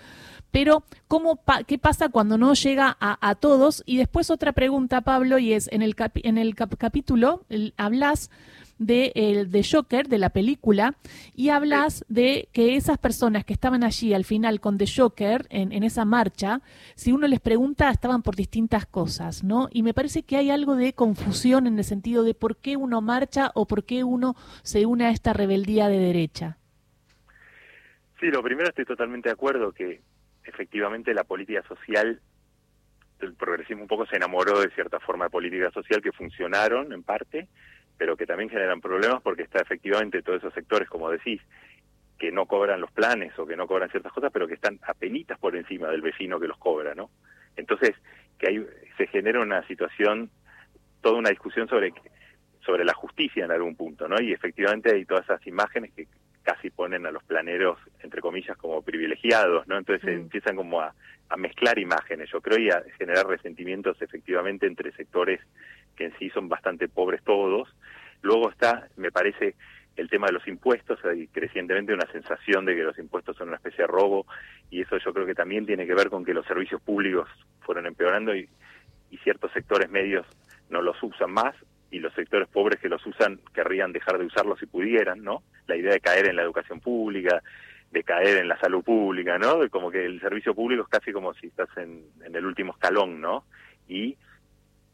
pero 0.51 0.85
¿cómo 1.07 1.41
¿qué 1.67 1.77
pasa 1.77 2.09
cuando 2.09 2.39
no 2.39 2.55
llega 2.55 2.97
a, 2.99 3.35
todos? 3.35 3.83
Y 3.85 3.99
después 3.99 4.31
otra 4.31 4.53
pregunta, 4.53 5.03
Pablo, 5.03 5.39
y 5.39 5.53
es, 5.53 5.69
en 5.71 5.83
el, 5.83 5.95
en 6.23 6.39
el 6.39 6.55
capítulo 6.55 7.45
hablas 7.77 8.31
de, 8.79 9.13
el, 9.15 9.51
de 9.51 9.65
Joker, 9.65 10.09
de 10.09 10.19
la 10.19 10.31
película, 10.31 10.95
y 11.35 11.51
hablas 11.51 12.05
de 12.09 12.49
que 12.53 12.77
esas 12.77 12.99
personas 12.99 13.45
que 13.45 13.53
estaban 13.53 13.85
allí 13.85 14.15
al 14.15 14.25
final 14.25 14.61
con 14.61 14.79
The 14.79 14.87
Joker, 14.87 15.47
en, 15.51 15.73
en, 15.73 15.83
esa 15.83 16.05
marcha, 16.05 16.61
si 16.95 17.13
uno 17.13 17.27
les 17.27 17.41
pregunta, 17.41 17.91
estaban 17.91 18.23
por 18.23 18.37
distintas 18.37 18.87
cosas, 18.87 19.45
¿no? 19.45 19.69
Y 19.73 19.83
me 19.83 19.95
parece 19.95 20.23
que 20.23 20.37
hay 20.37 20.51
algo 20.51 20.77
de 20.77 20.93
confusión 20.93 21.67
en 21.67 21.79
el 21.79 21.85
sentido 21.85 22.23
de 22.23 22.35
por 22.35 22.57
qué 22.57 22.77
uno 22.77 23.01
marcha 23.01 23.51
o 23.55 23.67
por 23.67 23.85
qué 23.85 24.05
uno 24.05 24.35
se 24.63 24.87
une 24.87 25.07
a 25.07 25.11
esta 25.11 25.33
rebeldía 25.33 25.89
de 25.89 25.99
derecha. 25.99 26.59
Sí, 28.21 28.27
lo 28.29 28.43
primero 28.43 28.69
estoy 28.69 28.85
totalmente 28.85 29.29
de 29.29 29.35
acuerdo 29.35 29.73
que 29.73 30.01
efectivamente 30.45 31.13
la 31.13 31.25
política 31.25 31.63
social, 31.69 32.21
el 33.21 33.35
progresismo 33.35 33.83
un 33.83 33.89
poco 33.89 34.07
se 34.07 34.17
enamoró 34.17 34.61
de 34.61 34.71
cierta 34.71 35.01
forma 35.01 35.25
de 35.25 35.31
política 35.31 35.71
social 35.71 36.01
que 36.01 36.13
funcionaron 36.13 36.93
en 36.93 37.03
parte, 37.03 37.49
pero 37.97 38.17
que 38.17 38.27
también 38.27 38.51
generan 38.51 38.81
problemas 38.81 39.23
porque 39.23 39.43
está 39.43 39.61
efectivamente 39.61 40.23
todos 40.23 40.39
esos 40.39 40.55
sectores, 40.55 40.89
como 40.89 41.11
decís, 41.11 41.41
que 42.19 42.33
no 42.33 42.47
cobran 42.47 42.81
los 42.81 42.91
planes 42.93 43.39
o 43.39 43.47
que 43.47 43.57
no 43.57 43.67
cobran 43.67 43.91
ciertas 43.91 44.13
cosas, 44.13 44.31
pero 44.33 44.47
que 44.47 44.55
están 44.55 44.79
apenitas 44.87 45.39
por 45.39 45.57
encima 45.57 45.89
del 45.89 46.03
vecino 46.03 46.41
que 46.41 46.49
los 46.49 46.59
cobra, 46.59 46.95
¿no? 46.95 47.11
Entonces, 47.57 47.95
que 48.39 48.49
hay, 48.49 48.67
se 48.97 49.07
genera 49.07 49.41
una 49.41 49.67
situación, 49.67 50.31
toda 51.03 51.19
una 51.19 51.31
discusión 51.31 51.69
sobre 51.69 51.93
sobre 52.67 52.85
la 52.85 52.95
justicia 52.95 53.45
en 53.45 53.53
algún 53.53 53.77
punto, 53.77 54.09
¿no? 54.09 54.21
Y 54.21 54.33
efectivamente 54.33 54.93
hay 54.93 55.05
todas 55.05 55.25
esas 55.25 55.47
imágenes 55.47 55.93
que 55.95 56.09
casi 56.43 56.71
ponen 56.71 57.07
a 57.07 57.11
los 57.11 57.25
planeros, 57.25 57.79
entre 58.03 58.21
comillas, 58.21 58.57
como 58.57 58.83
privilegiados, 58.83 59.67
¿no? 59.69 59.79
Entonces 59.79 60.05
mm. 60.05 60.21
empiezan 60.23 60.57
como 60.57 60.81
a, 60.81 60.93
mezclar 61.37 61.79
imágenes, 61.79 62.31
yo 62.31 62.41
creo, 62.41 62.59
y 62.59 62.71
a 62.71 62.83
generar 62.99 63.27
resentimientos 63.27 64.01
efectivamente 64.01 64.67
entre 64.67 64.93
sectores 64.93 65.41
que 65.97 66.05
en 66.05 66.19
sí 66.19 66.31
son 66.31 66.49
bastante 66.49 66.89
pobres 66.89 67.23
todos. 67.25 67.69
Luego 68.23 68.51
está, 68.51 68.89
me 68.97 69.11
parece, 69.11 69.55
el 69.97 70.11
tema 70.11 70.27
de 70.27 70.35
los 70.35 70.47
impuestos, 70.47 71.03
hay 71.05 71.29
crecientemente 71.29 71.95
una 71.95 72.11
sensación 72.13 72.65
de 72.65 72.75
que 72.75 72.83
los 72.83 72.99
impuestos 72.99 73.37
son 73.37 73.49
una 73.49 73.57
especie 73.57 73.83
de 73.83 73.89
robo, 73.89 74.27
y 74.71 74.83
eso 74.83 74.99
yo 74.99 75.13
creo 75.13 75.27
que 75.27 75.35
también 75.35 75.67
tiene 75.67 75.87
que 75.87 75.95
ver 75.95 76.11
con 76.11 76.25
que 76.25 76.35
los 76.35 76.47
servicios 76.47 76.81
públicos 76.83 77.29
fueron 77.61 77.87
empeorando 77.87 78.35
y, 78.35 78.49
y 79.11 79.19
ciertos 79.19 79.53
sectores 79.53 79.91
medios 79.91 80.27
no 80.69 80.83
los 80.83 81.01
usan 81.03 81.33
más, 81.33 81.55
y 81.91 81.99
los 82.01 82.13
sectores 82.15 82.49
pobres 82.49 82.81
que 82.81 82.89
los 82.89 83.05
usan 83.07 83.41
querrían 83.55 83.93
dejar 83.93 84.19
de 84.19 84.27
usarlos 84.27 84.59
si 84.59 84.67
pudieran, 84.67 85.23
¿no? 85.23 85.43
La 85.67 85.77
idea 85.77 85.93
de 85.93 86.01
caer 86.01 86.29
en 86.29 86.37
la 86.37 86.43
educación 86.43 86.81
pública, 86.81 87.43
de 87.91 88.03
caer 88.03 88.39
en 88.39 88.49
la 88.49 88.59
salud 88.59 88.83
pública, 88.83 89.39
¿no? 89.39 89.69
Como 89.71 89.91
que 89.91 90.05
el 90.05 90.21
servicio 90.21 90.55
público 90.55 90.83
es 90.83 90.89
casi 90.89 91.13
como 91.13 91.33
si 91.35 91.47
estás 91.47 91.69
en, 91.77 92.05
el 92.23 92.45
último 92.45 92.73
escalón, 92.73 93.21
¿no? 93.21 93.45
Y 93.89 94.17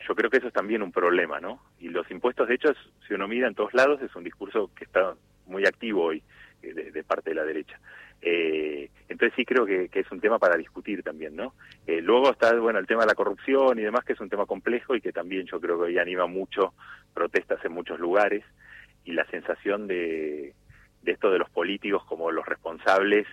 yo 0.06 0.14
creo 0.14 0.30
que 0.30 0.38
eso 0.38 0.48
es 0.48 0.52
también 0.52 0.82
un 0.82 0.92
problema, 0.92 1.40
¿no? 1.40 1.60
Y 1.80 1.88
los 1.88 2.10
impuestos, 2.10 2.48
de 2.48 2.54
hecho, 2.54 2.72
si 3.06 3.14
uno 3.14 3.28
mira 3.28 3.48
en 3.48 3.54
todos 3.54 3.74
lados, 3.74 4.00
es 4.02 4.14
un 4.14 4.24
discurso 4.24 4.70
que 4.74 4.84
está 4.84 5.14
muy 5.46 5.64
activo 5.66 6.04
hoy 6.04 6.22
eh, 6.62 6.90
de 6.92 7.04
parte 7.04 7.30
de 7.30 7.36
la 7.36 7.44
derecha. 7.44 7.78
Eh, 8.20 8.88
entonces 9.08 9.34
sí 9.36 9.44
creo 9.44 9.66
que, 9.66 9.90
es 9.92 10.12
un 10.12 10.20
tema 10.20 10.38
para 10.38 10.56
discutir 10.56 11.02
también, 11.02 11.34
¿no? 11.34 11.54
Eh, 11.86 12.00
luego 12.00 12.30
está, 12.30 12.54
bueno, 12.54 12.78
el 12.78 12.86
tema 12.86 13.02
de 13.02 13.08
la 13.08 13.14
corrupción 13.14 13.78
y 13.78 13.82
demás, 13.82 14.04
que 14.04 14.12
es 14.12 14.20
un 14.20 14.30
tema 14.30 14.46
complejo 14.46 14.94
y 14.94 15.00
que 15.00 15.12
también 15.12 15.46
yo 15.46 15.60
creo 15.60 15.76
que 15.76 15.84
hoy 15.84 15.98
anima 15.98 16.26
mucho 16.26 16.72
protestas 17.12 17.64
en 17.64 17.72
muchos 17.72 17.98
lugares 17.98 18.44
y 19.04 19.12
la 19.12 19.26
sensación 19.26 19.88
de, 19.88 20.54
de 21.02 21.12
esto 21.12 21.30
de 21.30 21.38
los 21.38 21.50
políticos 21.50 22.04
como 22.04 22.30
los 22.30 22.46
responsables 22.46 23.26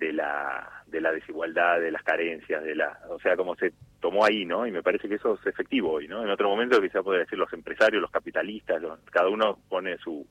de 0.00 0.14
la, 0.14 0.82
de 0.86 1.00
la 1.00 1.12
desigualdad, 1.12 1.78
de 1.78 1.90
las 1.90 2.02
carencias, 2.02 2.64
de 2.64 2.74
la, 2.74 2.98
o 3.10 3.20
sea, 3.20 3.36
como 3.36 3.54
se 3.54 3.74
tomó 4.00 4.24
ahí, 4.24 4.46
¿no? 4.46 4.66
Y 4.66 4.72
me 4.72 4.82
parece 4.82 5.08
que 5.08 5.16
eso 5.16 5.38
es 5.38 5.46
efectivo 5.46 5.92
hoy, 5.92 6.08
¿no? 6.08 6.22
En 6.22 6.30
otro 6.30 6.48
momento 6.48 6.80
quizá 6.80 7.02
podría 7.02 7.24
decir 7.24 7.38
los 7.38 7.52
empresarios, 7.52 8.00
los 8.00 8.10
capitalistas, 8.10 8.82
cada 9.10 9.28
uno 9.28 9.58
pone 9.68 9.98
su, 9.98 10.26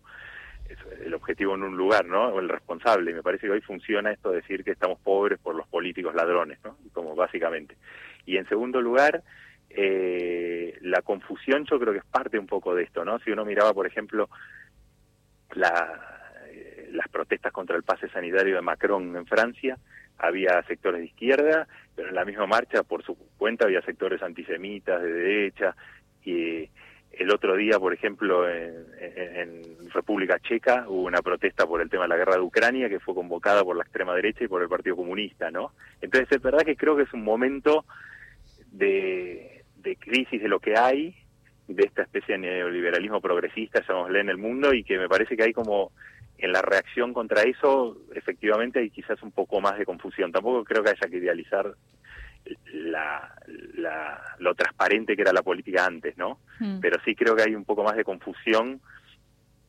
el 1.05 1.13
objetivo 1.13 1.53
en 1.53 1.63
un 1.63 1.77
lugar, 1.77 2.05
¿no? 2.05 2.29
O 2.29 2.39
el 2.39 2.49
responsable. 2.49 3.11
Y 3.11 3.13
me 3.13 3.21
parece 3.21 3.45
que 3.45 3.53
hoy 3.53 3.61
funciona 3.61 4.11
esto 4.11 4.31
de 4.31 4.37
decir 4.37 4.63
que 4.63 4.71
estamos 4.71 4.99
pobres 5.01 5.37
por 5.37 5.53
los 5.53 5.67
políticos 5.67 6.15
ladrones, 6.15 6.57
¿no? 6.63 6.75
Como 6.91 7.15
básicamente. 7.15 7.77
Y 8.25 8.37
en 8.37 8.49
segundo 8.49 8.81
lugar, 8.81 9.21
eh, 9.69 10.79
la 10.81 11.03
confusión 11.03 11.65
yo 11.65 11.79
creo 11.79 11.93
que 11.93 11.99
es 11.99 12.05
parte 12.05 12.39
un 12.39 12.47
poco 12.47 12.73
de 12.73 12.83
esto, 12.83 13.05
¿no? 13.05 13.19
Si 13.19 13.29
uno 13.29 13.45
miraba, 13.45 13.71
por 13.71 13.85
ejemplo, 13.85 14.29
la, 15.53 16.18
las 16.91 17.07
protestas 17.09 17.51
contra 17.51 17.75
el 17.75 17.83
pase 17.83 18.09
sanitario 18.09 18.55
de 18.55 18.61
Macron 18.61 19.15
en 19.15 19.25
Francia, 19.25 19.77
había 20.17 20.61
sectores 20.63 20.99
de 21.01 21.07
izquierda, 21.07 21.67
pero 21.95 22.09
en 22.09 22.15
la 22.15 22.25
misma 22.25 22.45
marcha, 22.45 22.83
por 22.83 23.03
su 23.03 23.17
cuenta, 23.37 23.65
había 23.65 23.81
sectores 23.81 24.21
antisemitas, 24.21 25.01
de 25.01 25.11
derecha, 25.11 25.75
y 26.23 26.69
el 27.11 27.31
otro 27.31 27.55
día, 27.55 27.79
por 27.79 27.93
ejemplo, 27.93 28.49
en, 28.49 29.89
República 29.91 30.39
Checa 30.39 30.85
hubo 30.87 31.01
una 31.01 31.23
protesta 31.23 31.65
por 31.65 31.81
el 31.81 31.89
tema 31.89 32.03
de 32.03 32.09
la 32.09 32.17
guerra 32.17 32.35
de 32.35 32.41
Ucrania 32.41 32.89
que 32.89 32.99
fue 32.99 33.15
convocada 33.15 33.63
por 33.63 33.75
la 33.75 33.81
extrema 33.81 34.13
derecha 34.13 34.43
y 34.43 34.47
por 34.47 34.61
el 34.61 34.69
Partido 34.69 34.95
Comunista, 34.95 35.49
¿no? 35.49 35.71
Entonces 35.99 36.31
es 36.31 36.41
verdad 36.41 36.59
que 36.59 36.75
creo 36.75 36.95
que 36.95 37.03
es 37.03 37.13
un 37.13 37.23
momento 37.23 37.85
de, 38.71 39.63
crisis 39.99 40.39
de 40.39 40.47
lo 40.47 40.59
que 40.59 40.77
hay, 40.77 41.15
de 41.67 41.83
esta 41.83 42.03
especie 42.03 42.35
de 42.35 42.41
neoliberalismo 42.41 43.19
progresista, 43.19 43.81
llamémosle 43.81 44.19
en 44.19 44.29
el 44.29 44.37
mundo, 44.37 44.73
y 44.75 44.83
que 44.83 44.99
me 44.99 45.09
parece 45.09 45.35
que 45.35 45.43
hay 45.43 45.53
como 45.53 45.91
en 46.39 46.53
la 46.53 46.61
reacción 46.61 47.13
contra 47.13 47.43
eso, 47.43 47.97
efectivamente 48.15 48.79
hay 48.79 48.89
quizás 48.89 49.21
un 49.21 49.31
poco 49.31 49.59
más 49.61 49.77
de 49.77 49.85
confusión. 49.85 50.31
Tampoco 50.31 50.63
creo 50.63 50.83
que 50.83 50.91
haya 50.91 51.09
que 51.09 51.17
idealizar 51.17 51.75
la, 52.73 53.35
lo 54.39 54.55
transparente 54.55 55.15
que 55.15 55.21
era 55.21 55.33
la 55.33 55.43
política 55.43 55.85
antes, 55.85 56.17
¿no? 56.17 56.39
Mm. 56.59 56.79
Pero 56.79 56.97
sí 57.03 57.15
creo 57.15 57.35
que 57.35 57.43
hay 57.43 57.55
un 57.55 57.65
poco 57.65 57.83
más 57.83 57.95
de 57.95 58.03
confusión 58.03 58.81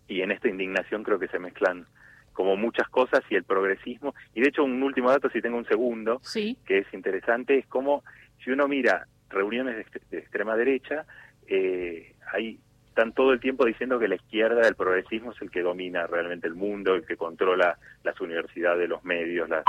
y 0.09 0.23
en 0.23 0.31
esta 0.31 0.49
indignación 0.49 1.03
creo 1.03 1.19
que 1.19 1.29
se 1.29 1.39
mezclan 1.39 1.87
como 2.33 2.57
muchas 2.57 2.89
cosas 2.89 3.21
y 3.29 3.35
el 3.35 3.45
progresismo. 3.45 4.15
Y 4.35 4.41
de 4.41 4.49
hecho 4.49 4.65
un 4.65 4.83
último 4.83 5.11
dato, 5.11 5.29
si 5.31 5.43
tengo 5.43 5.59
un 5.59 5.67
segundo, 5.67 6.21
que 6.65 6.79
es 6.79 6.87
interesante, 6.95 7.59
es 7.59 7.67
como 7.67 8.03
si 8.43 8.51
uno 8.51 8.69
mira 8.69 9.07
reuniones 9.29 9.87
de, 10.11 10.19
extrema 10.19 10.57
derecha, 10.57 11.05
eh, 11.47 12.15
hay 12.33 12.59
están 13.01 13.15
todo 13.15 13.33
el 13.33 13.41
tiempo 13.41 13.65
diciendo 13.65 13.99
que 13.99 14.09
la 14.09 14.17
izquierda 14.17 14.61
del 14.61 14.75
progresismo 14.75 15.33
es 15.33 15.41
el 15.41 15.51
que 15.51 15.63
domina 15.63 16.07
realmente 16.07 16.47
el 16.47 16.55
mundo, 16.55 16.95
el 16.95 17.07
que 17.07 17.17
controla 17.17 17.79
las 18.05 18.21
universidades, 18.21 18.87
los 18.87 19.03
medios, 19.05 19.49
las, 19.49 19.65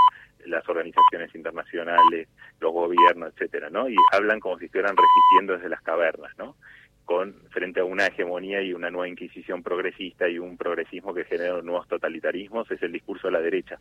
las 0.45 0.67
organizaciones 0.67 1.33
internacionales, 1.33 2.27
los 2.59 2.73
gobiernos, 2.73 3.31
etcétera, 3.31 3.69
¿no? 3.69 3.87
Y 3.87 3.95
hablan 4.11 4.41
como 4.41 4.59
si 4.59 4.65
estuvieran 4.65 4.97
resistiendo 4.97 5.53
desde 5.53 5.69
las 5.69 5.81
cavernas, 5.81 6.37
¿no? 6.37 6.57
Con 7.05 7.33
frente 7.51 7.79
a 7.79 7.85
una 7.85 8.07
hegemonía 8.07 8.61
y 8.61 8.73
una 8.73 8.91
nueva 8.91 9.07
inquisición 9.07 9.63
progresista 9.63 10.27
y 10.27 10.37
un 10.37 10.57
progresismo 10.57 11.13
que 11.13 11.23
genera 11.23 11.61
nuevos 11.61 11.87
totalitarismos, 11.87 12.69
es 12.69 12.83
el 12.83 12.91
discurso 12.91 13.29
de 13.29 13.33
la 13.33 13.39
derecha. 13.39 13.79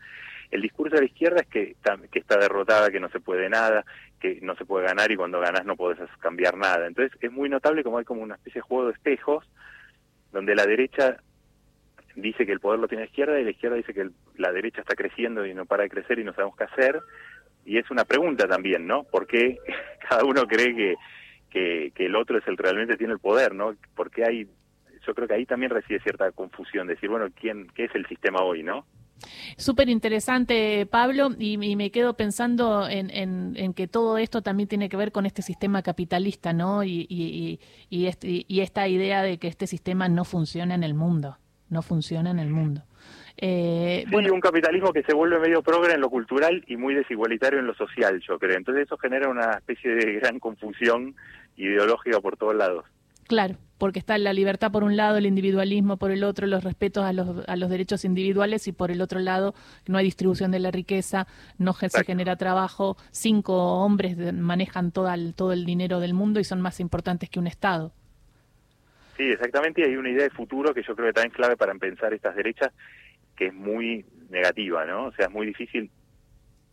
El 0.53 0.63
discurso 0.63 0.95
de 0.95 1.03
la 1.03 1.07
izquierda 1.07 1.41
es 1.41 1.49
que 1.49 1.75
que 2.13 2.19
está 2.21 2.39
derrotada, 2.39 2.91
que 2.91 3.01
no 3.01 3.09
se 3.09 3.19
puede 3.19 3.49
nada, 3.49 3.85
que 4.21 4.39
no 4.43 4.55
se 4.57 4.65
puede 4.65 4.87
ganar 4.87 5.11
y 5.11 5.17
cuando 5.17 5.41
ganas 5.41 5.65
no 5.65 5.77
puedes 5.77 5.99
cambiar 6.19 6.57
nada. 6.57 6.87
Entonces 6.87 7.19
es 7.21 7.33
muy 7.33 7.49
notable 7.49 7.83
como 7.83 7.99
hay 7.99 8.05
como 8.05 8.23
una 8.23 8.37
especie 8.37 8.61
de 8.61 8.67
juego 8.69 8.87
de 8.87 8.93
espejos 8.93 9.49
donde 10.33 10.55
la 10.55 10.67
derecha 10.67 11.17
dice 12.15 12.47
que 12.47 12.53
el 12.53 12.61
poder 12.61 12.81
lo 12.81 12.89
tiene 12.89 13.05
la 13.05 13.09
izquierda 13.09 13.41
y 13.41 13.45
la 13.45 13.51
izquierda 13.51 13.77
dice 13.77 13.95
que 13.95 14.11
la 14.37 14.53
derecha 14.53 14.81
está 14.81 14.95
creciendo 14.95 15.47
y 15.47 15.55
no 15.55 15.67
para 15.67 15.85
de 15.85 15.91
crecer 15.91 16.19
y 16.19 16.25
no 16.25 16.35
sabemos 16.35 16.57
qué 16.57 16.65
hacer. 16.65 17.01
Y 17.65 17.79
es 17.79 17.91
una 17.91 18.05
pregunta 18.05 18.47
también, 18.47 18.87
¿no? 18.87 19.05
¿Por 19.05 19.27
qué 19.27 19.59
cada 20.09 20.25
uno 20.25 20.47
cree 20.47 20.97
que, 21.51 21.91
que, 21.95 22.07
el 22.07 22.17
otro 22.17 22.39
es 22.39 22.47
el 22.47 22.57
realmente 22.57 22.97
tiene 22.97 23.13
el 23.13 23.19
poder, 23.19 23.55
¿no? 23.55 23.75
Porque 23.95 24.25
hay, 24.25 24.49
yo 25.07 25.15
creo 25.15 25.29
que 25.29 25.35
ahí 25.35 25.47
también 25.47 25.71
reside 25.71 26.01
cierta 26.01 26.31
confusión, 26.33 26.87
decir, 26.87 27.09
bueno, 27.09 27.27
¿quién, 27.35 27.69
¿qué 27.75 27.85
es 27.85 27.95
el 27.95 28.07
sistema 28.07 28.43
hoy, 28.43 28.63
¿no? 28.63 28.87
Súper 29.57 29.89
interesante, 29.89 30.87
Pablo, 30.87 31.31
y, 31.39 31.57
me 31.59 31.91
quedo 31.91 32.15
pensando 32.15 32.89
en, 32.89 33.75
que 33.75 33.89
todo 33.89 34.19
esto 34.19 34.43
también 34.43 34.69
tiene 34.69 34.89
que 34.89 34.97
ver 34.97 35.13
con 35.13 35.27
este 35.27 35.43
sistema 35.43 35.83
capitalista, 35.83 36.53
¿no? 36.53 36.85
Y, 36.85 37.07
y, 37.09 37.61
y, 37.89 38.07
este, 38.07 38.45
y 38.47 38.61
esta 38.61 38.89
idea 38.89 39.23
de 39.23 39.39
que 39.39 39.49
este 39.49 39.67
sistema 39.67 40.09
no 40.09 40.25
funciona 40.25 40.75
en 40.75 40.85
el 40.85 40.95
mundo 40.95 41.37
no 41.71 41.83
funciona 41.83 42.31
en 42.31 42.39
el 42.39 42.51
mundo. 42.51 42.83
Eh, 43.37 44.05
bueno, 44.11 44.35
un 44.35 44.41
capitalismo 44.41 44.93
que 44.93 45.03
se 45.03 45.15
vuelve 45.15 45.39
medio 45.39 45.63
progre 45.63 45.95
en 45.95 46.01
lo 46.01 46.11
cultural 46.11 46.63
y 46.67 46.77
muy 46.77 46.95
desigualitario 46.95 47.61
en 47.61 47.67
lo 47.67 47.75
social, 47.75 48.21
yo 48.29 48.39
creo. 48.39 48.57
Entonces 48.57 48.85
eso 48.85 48.99
genera 48.99 49.31
una 49.31 49.53
especie 49.53 49.95
de 49.95 50.15
gran 50.15 50.39
confusión 50.39 51.15
ideológica 51.57 52.21
por 52.21 52.37
todos 52.37 52.55
lados. 52.55 52.85
Claro, 53.31 53.59
porque 53.79 54.01
está 54.01 54.19
la 54.19 54.33
libertad 54.33 54.73
por 54.73 54.83
un 54.83 54.97
lado, 54.97 55.17
el 55.17 55.25
individualismo 55.25 55.99
por 55.99 56.11
el 56.11 56.25
otro, 56.25 56.49
los 56.49 56.65
respetos 56.65 57.05
a 57.05 57.13
los, 57.13 57.49
a 57.49 57.55
los 57.55 57.71
derechos 57.71 58.05
individuales 58.05 58.67
y 58.67 58.73
por 58.73 58.91
el 58.91 59.01
otro 59.01 59.21
lado 59.21 59.55
no 59.87 59.99
hay 59.99 60.05
distribución 60.05 60.51
de 60.51 60.59
la 60.59 60.73
riqueza, 60.73 61.29
no 61.57 61.73
se 61.73 62.03
genera 62.03 62.35
trabajo, 62.35 62.97
cinco 63.13 63.55
hombres 63.85 64.17
manejan 64.35 64.91
todo 64.91 65.15
el, 65.15 65.35
todo 65.37 65.53
el 65.53 65.65
dinero 65.65 66.01
del 66.01 66.13
mundo 66.13 66.41
y 66.41 66.45
son 66.45 66.61
más 66.61 66.81
importantes 66.81 67.31
que 67.31 67.39
un 67.39 67.47
Estado. 67.47 67.93
Sí, 69.17 69.31
exactamente, 69.31 69.83
y 69.83 69.85
hay 69.85 69.95
una 69.95 70.11
idea 70.11 70.25
de 70.25 70.31
futuro 70.31 70.75
que 70.75 70.83
yo 70.83 70.97
creo 70.97 71.07
que 71.07 71.13
también 71.13 71.31
es 71.31 71.37
clave 71.37 71.57
para 71.57 71.73
pensar 71.77 72.13
estas 72.13 72.35
derechas, 72.35 72.73
que 73.37 73.47
es 73.47 73.55
muy 73.55 74.05
negativa, 74.29 74.85
¿no? 74.87 75.05
O 75.05 75.13
sea, 75.13 75.27
es 75.27 75.33
muy 75.33 75.47
difícil 75.47 75.89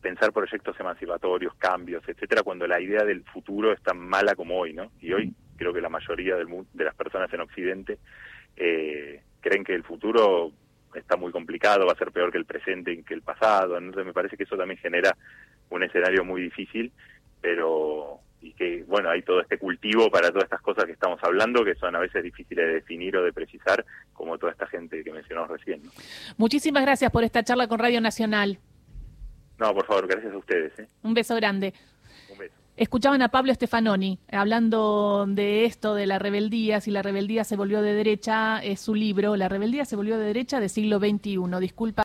pensar 0.02 0.34
proyectos 0.34 0.76
emancipatorios, 0.80 1.54
cambios, 1.60 2.02
etcétera, 2.08 2.41
cuando 2.41 2.65
la 2.65 2.82
idea 2.82 3.04
del 3.04 3.24
futuro 3.26 3.72
es 3.72 3.82
tan 3.84 4.00
mala 4.00 4.34
como 4.34 4.58
hoy, 4.58 4.74
¿no? 4.74 4.91
Y 5.00 5.13
hoy 5.13 5.36
creo 5.58 5.74
que 5.74 5.82
la 5.82 5.89
mayoría 5.89 6.36
del, 6.36 6.48
de 6.74 6.84
las 6.84 6.96
personas 6.96 7.32
en 7.34 7.41
Occidente 7.41 7.98
eh, 8.56 9.22
creen 9.41 9.63
que 9.63 9.76
el 9.76 9.84
futuro 9.84 10.52
está 10.96 11.17
muy 11.17 11.32
complicado, 11.32 11.86
va 11.86 11.93
a 11.93 11.98
ser 11.98 12.12
peor 12.12 12.32
que 12.32 12.38
el 12.38 12.46
presente 12.46 12.91
y 12.91 13.04
que 13.04 13.13
el 13.13 13.22
pasado, 13.22 13.78
entonces 13.78 14.06
me 14.06 14.13
parece 14.13 14.38
que 14.38 14.43
eso 14.43 14.58
también 14.58 14.80
genera 14.80 15.15
un 15.70 15.84
escenario 15.84 16.24
muy 16.24 16.41
difícil, 16.41 16.91
pero 17.41 18.22
y 18.41 18.54
que, 18.54 18.84
bueno, 18.84 19.10
hay 19.10 19.24
todo 19.24 19.41
este 19.41 19.58
cultivo 19.58 20.10
para 20.12 20.30
todas 20.30 20.43
estas 20.43 20.62
cosas 20.62 20.86
que 20.86 20.91
estamos 20.91 21.20
hablando, 21.24 21.65
que 21.65 21.76
son 21.76 21.96
a 21.96 22.00
veces 22.00 22.24
difíciles 22.24 22.67
de 22.67 22.74
definir 22.76 23.17
o 23.17 23.24
de 23.24 23.34
precisar, 23.34 23.84
como 24.13 24.38
toda 24.38 24.52
esta 24.52 24.67
gente 24.67 25.04
que 25.04 25.12
mencionamos 25.12 25.50
recién. 25.50 25.82
Muchísimas 26.38 26.84
gracias 26.84 27.12
por 27.12 27.24
esta 27.24 27.43
charla 27.43 27.67
con 27.67 27.80
Radio 27.80 28.00
Nacional. 28.00 28.60
No, 29.58 29.74
por 29.74 29.86
favor, 29.88 30.08
gracias 30.08 30.34
a 30.34 30.38
ustedes. 30.38 30.78
¿eh? 30.80 30.88
Un 31.02 31.15
beso 31.15 31.36
grande. 31.36 31.74
Escuchaban 32.77 33.23
a 33.23 33.29
Pablo 33.29 33.51
Stefanoni 33.55 34.19
hablando 34.31 35.25
de 35.27 35.65
esto, 35.65 35.95
de 35.95 36.05
la 36.05 36.19
rebeldía, 36.19 36.79
si 36.79 36.91
la 36.91 37.01
rebeldía 37.01 37.43
se 37.43 37.55
volvió 37.55 37.81
de 37.81 37.93
derecha, 37.93 38.59
es 38.59 38.79
su 38.81 38.93
libro, 38.93 39.35
La 39.35 39.49
rebeldía 39.49 39.83
se 39.83 39.95
volvió 39.95 40.19
de 40.19 40.25
derecha 40.25 40.59
de 40.59 40.69
siglo 40.69 40.99
XXI. 40.99 41.39
Disculpa. 41.59 41.95